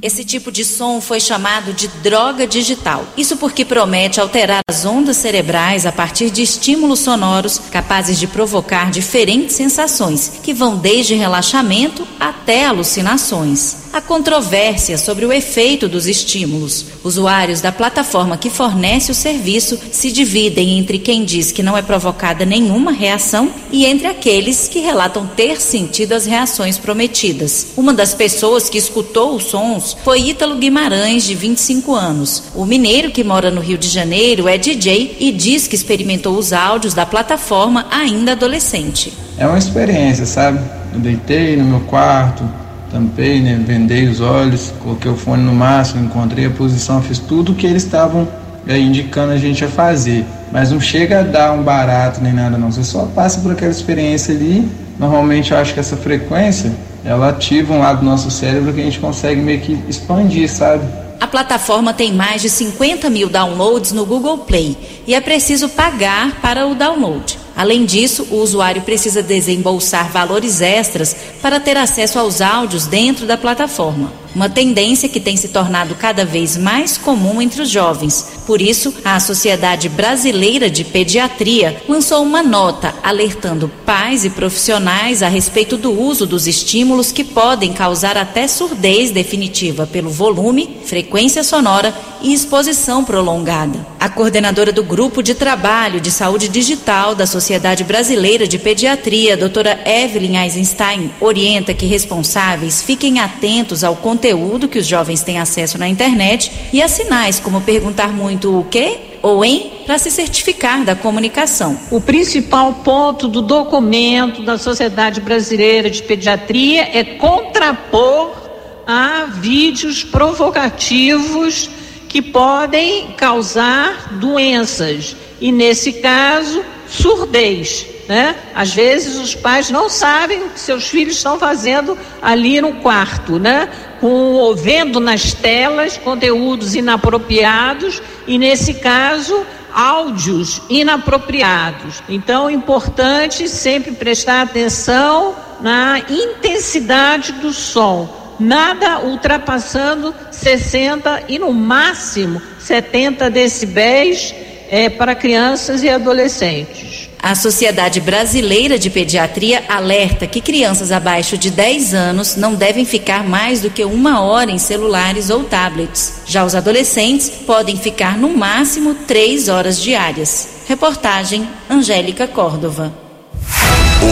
Esse 0.08 0.24
tipo 0.24 0.54
de 0.54 0.64
som 0.64 1.02
foi 1.02 1.20
chamado 1.20 1.74
de 1.74 1.90
droga 1.90 2.48
digital. 2.48 3.06
Isso 3.18 3.36
porque 3.36 3.66
promete 3.66 4.22
alterar 4.22 4.62
as 4.66 4.86
ondas 4.86 5.18
cerebrais 5.18 5.86
a 5.86 5.92
partir 5.92 6.30
de 6.32 6.42
estímulos 6.42 7.00
sonoros 7.00 7.60
capazes 7.70 8.18
de 8.18 8.26
provocar 8.26 8.90
diferentes 8.90 9.58
sensações, 9.58 10.40
que 10.42 10.54
vão 10.54 10.78
desde 10.78 11.14
relaxamento 11.14 12.08
até 12.18 12.66
alucinações. 12.68 13.87
Há 13.94 14.02
controvérsia 14.02 14.98
sobre 14.98 15.26
o 15.26 15.34
efeito 15.34 15.88
dos 15.88 16.08
estímulos. 16.08 16.86
Usuários 17.04 17.62
da 17.62 17.72
plataforma 17.72 18.38
que 18.38 18.50
fornece 18.50 19.12
o 19.12 19.16
serviço 19.16 19.80
se 19.92 20.12
dividem 20.12 20.78
entre 20.78 21.00
quem 21.00 21.24
diz 21.24 21.52
que 21.52 21.64
não 21.64 21.78
é 21.78 21.82
provocada 21.82 22.46
nenhuma 22.46 22.92
reação 22.92 23.50
e 23.72 23.86
entre 23.86 24.08
aqueles 24.08 24.68
que 24.68 24.80
relatam 24.80 25.26
ter 25.26 25.60
sentido 25.60 26.14
as 26.14 26.26
reações 26.26 26.78
prometidas. 26.78 27.68
Uma 27.78 27.94
das 27.94 28.14
pessoas 28.14 28.70
que 28.70 28.78
escutou 28.78 29.36
os 29.36 29.46
sons 29.46 29.98
foi 30.04 30.30
Ítalo 30.30 30.56
Guimarães, 30.56 31.24
de 31.24 31.34
25 31.34 31.96
anos. 31.96 32.44
O 32.54 32.66
mineiro 32.66 33.12
que 33.12 33.24
mora 33.24 33.50
no 33.50 33.62
Rio 33.62 33.78
de 33.78 33.88
Janeiro 33.88 34.48
é 34.48 34.58
DJ 34.58 35.18
e 35.20 35.32
diz 35.32 35.68
que 35.68 35.76
experimentou 35.76 36.38
os 36.38 36.54
áudios 36.54 36.94
da 36.94 37.06
plataforma 37.06 37.88
ainda 37.90 38.34
adolescente. 38.34 39.14
É 39.38 39.48
uma 39.48 39.58
experiência, 39.58 40.26
sabe? 40.26 40.60
Eu 40.94 41.00
deitei 41.00 41.56
no 41.56 41.64
meu 41.64 41.80
quarto, 41.82 42.44
tampei, 42.92 43.42
né, 43.42 43.62
vendei 43.66 44.08
os 44.08 44.22
olhos, 44.22 44.74
coloquei 44.82 45.12
o 45.12 45.16
fone 45.16 45.44
no 45.44 45.54
máximo, 45.54 46.06
encontrei 46.06 46.46
a 46.46 46.50
posição, 46.50 47.02
fiz 47.02 47.20
tudo 47.20 47.52
o 47.52 47.56
que 47.56 47.66
eles 47.66 47.84
estavam 47.84 48.28
é, 48.68 48.78
indicando 48.78 49.34
a 49.34 49.38
gente 49.38 49.64
a 49.64 49.68
fazer. 49.68 50.26
Mas 50.52 50.72
não 50.72 50.80
chega 50.80 51.20
a 51.20 51.24
dar 51.24 51.52
um 51.54 51.64
barato 51.64 52.22
nem 52.22 52.34
nada 52.34 52.58
não, 52.58 52.72
você 52.72 52.84
só 52.84 53.06
passa 53.06 53.40
por 53.40 53.52
aquela 53.52 53.72
experiência 53.72 54.34
ali. 54.34 54.68
Normalmente 55.00 55.52
eu 55.52 55.58
acho 55.58 55.74
que 55.74 55.80
essa 55.80 55.96
frequência, 55.96 56.72
ela 57.06 57.30
ativa 57.30 57.74
um 57.74 57.80
lado 57.80 58.00
do 58.00 58.06
nosso 58.06 58.32
cérebro 58.32 58.74
que 58.74 58.82
a 58.82 58.84
gente 58.84 59.00
consegue 59.00 59.42
meio 59.42 59.62
que 59.62 59.78
expandir, 59.88 60.50
sabe? 60.50 60.84
A 61.20 61.28
plataforma 61.28 61.94
tem 61.94 62.14
mais 62.14 62.42
de 62.42 62.50
50 62.50 63.10
mil 63.10 63.30
downloads 63.30 63.92
no 63.92 64.06
Google 64.06 64.40
Play 64.40 64.78
e 65.06 65.14
é 65.14 65.22
preciso 65.22 65.68
pagar 65.70 66.40
para 66.42 66.68
o 66.68 66.76
download. 66.76 67.37
Além 67.58 67.86
disso, 67.86 68.28
o 68.30 68.36
usuário 68.36 68.84
precisa 68.84 69.24
desembolsar 69.24 70.12
valores 70.12 70.62
extras 70.62 71.16
para 71.42 71.60
ter 71.60 71.76
acesso 71.76 72.20
aos 72.20 72.40
áudios 72.40 72.86
dentro 72.86 73.26
da 73.26 73.36
plataforma. 73.36 74.14
uma 74.36 74.48
tendência 74.48 75.10
que 75.10 75.20
tem 75.20 75.36
se 75.36 75.48
tornado 75.48 75.96
cada 75.96 76.24
vez 76.24 76.56
mais 76.56 76.96
comum 76.96 77.42
entre 77.42 77.60
os 77.64 77.72
jovens. 77.72 78.44
Por 78.46 78.62
isso, 78.62 78.94
a 79.04 79.20
Sociedade 79.20 79.90
Brasileira 79.90 80.70
de 80.70 80.84
Pediatria 80.84 81.82
lançou 81.90 82.22
uma 82.22 82.44
nota 82.44 82.94
alertando 83.02 83.68
pais 83.84 84.24
e 84.26 84.30
profissionais 84.30 85.24
a 85.24 85.28
respeito 85.28 85.76
do 85.76 85.92
uso 85.92 86.28
dos 86.28 86.46
estímulos 86.46 87.12
que 87.12 87.24
podem 87.24 87.74
causar 87.74 88.16
até 88.16 88.48
surdez 88.48 89.10
definitiva 89.10 89.88
pelo 89.88 90.12
volume, 90.12 90.78
frequência 90.86 91.44
sonora 91.44 91.92
e 92.22 92.32
exposição 92.32 93.04
prolongada. 93.04 93.88
A 94.00 94.10
coordenadora 94.10 94.72
do 94.72 94.84
Grupo 94.84 95.24
de 95.24 95.34
Trabalho 95.34 96.00
de 96.00 96.12
Saúde 96.12 96.48
Digital 96.48 97.16
da 97.16 97.26
Sociedade 97.26 97.84
Brasileira 97.84 98.48
de 98.48 98.60
Pediatria, 98.60 99.36
doutora 99.36 99.80
Evelyn 99.84 100.38
Eisenstein, 100.38 101.12
orienta 101.20 101.74
que 101.74 101.88
responsáveis 101.88 102.84
fiquem 102.84 103.20
atentos 103.20 103.84
ao 103.84 103.96
conteúdo 103.96 104.68
que 104.68 104.78
os 104.78 104.86
jovens 104.86 105.22
têm 105.24 105.40
acesso 105.40 105.80
na 105.80 105.88
internet 105.90 106.52
e 106.72 106.80
a 106.80 106.88
sinais 106.88 107.40
como 107.40 107.60
perguntar 107.62 108.14
muito 108.14 108.60
o 108.60 108.66
quê 108.66 109.00
ou 109.24 109.44
em 109.44 109.72
para 109.84 109.98
se 109.98 110.12
certificar 110.12 110.86
da 110.86 110.96
comunicação. 110.96 111.76
O 111.90 112.00
principal 112.00 112.76
ponto 112.84 113.28
do 113.28 113.42
documento 113.42 114.44
da 114.44 114.60
Sociedade 114.60 115.22
Brasileira 115.22 115.90
de 115.90 116.04
Pediatria 116.04 116.88
é 116.94 117.04
contrapor 117.04 118.48
a 118.86 119.26
vídeos 119.26 120.04
provocativos 120.04 121.77
que 122.08 122.22
podem 122.22 123.12
causar 123.18 124.14
doenças 124.14 125.16
e 125.40 125.52
nesse 125.52 125.94
caso 125.94 126.64
surdez, 126.88 127.86
né? 128.08 128.36
Às 128.56 128.74
vezes 128.74 129.18
os 129.18 129.36
pais 129.36 129.70
não 129.70 129.90
sabem 129.90 130.44
o 130.44 130.50
que 130.50 130.60
seus 130.60 130.88
filhos 130.88 131.18
estão 131.18 131.38
fazendo 131.38 131.98
ali 132.22 132.62
no 132.62 132.76
quarto, 132.76 133.38
né? 133.38 133.70
Com 134.00 134.56
vendo 134.56 135.00
nas 135.00 135.34
telas 135.34 135.98
conteúdos 135.98 136.76
inapropriados 136.76 138.02
e 138.26 138.38
nesse 138.38 138.76
caso 138.76 139.46
áudios 139.74 140.62
inapropriados. 140.70 142.02
Então, 142.10 142.50
é 142.50 142.54
importante 142.54 143.48
sempre 143.48 143.92
prestar 143.92 144.42
atenção 144.42 145.36
na 145.62 146.00
intensidade 146.10 147.34
do 147.34 147.54
som 147.54 148.17
nada 148.40 149.00
ultrapassando 149.00 150.14
60 150.32 151.24
e 151.28 151.40
no 151.40 151.54
máximo 151.54 152.42
70 152.60 153.30
decibéis 153.30 154.34
é, 154.70 154.90
para 154.90 155.16
crianças 155.16 155.84
e 155.84 155.90
adolescentes. 155.90 157.08
A 157.22 157.34
Sociedade 157.34 158.00
Brasileira 158.00 158.78
de 158.78 158.90
Pediatria 158.90 159.64
alerta 159.68 160.28
que 160.28 160.40
crianças 160.40 160.92
abaixo 160.92 161.38
de 161.38 161.50
10 161.50 161.94
anos 161.94 162.36
não 162.36 162.54
devem 162.54 162.86
ficar 162.86 163.24
mais 163.24 163.62
do 163.62 163.70
que 163.70 163.84
uma 163.84 164.22
hora 164.22 164.52
em 164.52 164.60
celulares 164.60 165.30
ou 165.30 165.44
tablets. 165.44 166.22
Já 166.26 166.46
os 166.46 166.54
adolescentes 166.54 167.30
podem 167.30 167.76
ficar 167.76 168.18
no 168.18 168.30
máximo 168.30 168.94
três 169.08 169.50
horas 169.50 169.82
diárias. 169.82 170.48
Reportagem 170.68 171.48
Angélica 171.70 172.28
Córdova. 172.28 172.94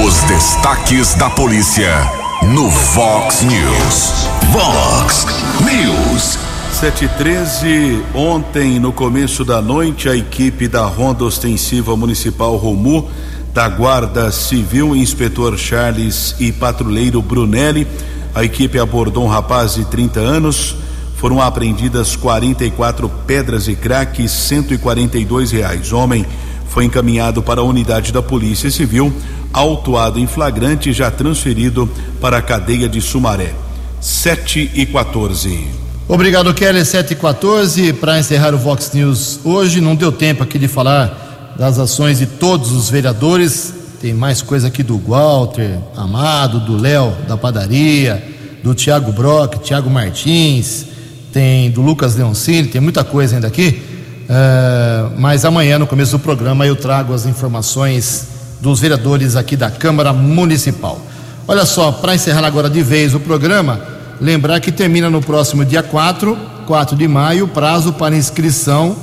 Os 0.04 0.24
destaques 0.24 1.14
da 1.14 1.30
polícia 1.30 2.25
no 2.44 2.70
Vox 2.70 3.42
News. 3.44 4.28
Vox 4.52 5.26
News. 5.62 6.38
713, 6.72 8.04
ontem 8.14 8.80
no 8.80 8.92
começo 8.92 9.46
da 9.46 9.62
noite, 9.62 10.10
a 10.10 10.16
equipe 10.16 10.68
da 10.68 10.86
Ronda 10.86 11.24
Ostensiva 11.24 11.96
Municipal 11.96 12.56
Romu, 12.58 13.10
da 13.54 13.70
Guarda 13.70 14.32
Civil, 14.32 14.96
inspetor 14.96 15.58
Charles 15.58 16.36
e 16.40 16.52
patrulheiro 16.52 17.22
Brunelli, 17.22 17.88
a 18.34 18.44
equipe 18.44 18.78
abordou 18.78 19.24
um 19.24 19.30
rapaz 19.30 19.76
de 19.76 19.86
30 19.86 20.20
anos. 20.20 20.76
Foram 21.16 21.42
apreendidas 21.42 22.16
44 22.16 23.10
pedras 23.26 23.68
e 23.68 23.76
crack, 23.76 24.28
142 24.28 25.52
reais. 25.52 25.94
Homem 25.94 26.26
foi 26.68 26.84
encaminhado 26.84 27.42
para 27.42 27.62
a 27.62 27.64
unidade 27.64 28.12
da 28.12 28.22
Polícia 28.22 28.70
Civil, 28.70 29.14
autuado 29.56 30.20
em 30.20 30.28
flagrante 30.28 30.92
já 30.92 31.10
transferido 31.10 31.90
para 32.20 32.38
a 32.38 32.42
cadeia 32.42 32.90
de 32.90 33.00
Sumaré. 33.00 33.54
7 34.02 34.72
e 34.76 34.86
14. 34.86 35.68
Obrigado, 36.10 36.54
Kelly. 36.54 36.84
7 36.84 37.14
e 37.14 37.16
14. 37.16 37.94
Para 37.94 38.20
encerrar 38.20 38.54
o 38.54 38.58
Vox 38.58 38.92
News 38.94 39.40
hoje, 39.46 39.80
não 39.80 39.96
deu 39.96 40.12
tempo 40.12 40.44
aqui 40.44 40.60
de 40.60 40.68
falar 40.68 41.56
das 41.58 41.80
ações 41.80 42.20
de 42.20 42.26
todos 42.26 42.74
os 42.74 42.90
vereadores. 42.90 43.74
Tem 44.02 44.14
mais 44.14 44.42
coisa 44.42 44.68
aqui 44.68 44.84
do 44.84 44.98
Walter 44.98 45.80
Amado, 45.96 46.60
do 46.60 46.78
Léo 46.78 47.16
da 47.26 47.38
padaria, 47.38 48.22
do 48.62 48.76
Tiago 48.76 49.14
Brock, 49.14 49.60
Tiago 49.64 49.90
Martins, 49.90 50.86
tem 51.32 51.72
do 51.72 51.82
Lucas 51.82 52.16
Leoncini, 52.16 52.68
tem 52.68 52.82
muita 52.82 53.06
coisa 53.06 53.36
ainda 53.36 53.48
aqui. 53.48 53.82
Uh, 54.26 55.14
mas 55.18 55.46
amanhã, 55.46 55.80
no 55.80 55.88
começo 55.88 56.18
do 56.18 56.20
programa, 56.20 56.68
eu 56.68 56.76
trago 56.76 57.14
as 57.14 57.26
informações 57.26 58.35
dos 58.66 58.80
vereadores 58.80 59.36
aqui 59.36 59.56
da 59.56 59.70
Câmara 59.70 60.12
Municipal. 60.12 61.00
Olha 61.48 61.66
só, 61.66 61.92
para 61.92 62.16
encerrar 62.16 62.44
agora 62.44 62.68
de 62.68 62.82
vez 62.82 63.14
o 63.14 63.20
programa. 63.20 63.80
Lembrar 64.20 64.60
que 64.60 64.72
termina 64.72 65.08
no 65.08 65.22
próximo 65.22 65.64
dia 65.64 65.84
4, 65.84 66.36
4 66.66 66.98
de 66.98 67.08
maio, 67.08 67.48
prazo 67.48 67.94
para 67.94 68.16
inscrição 68.16 68.96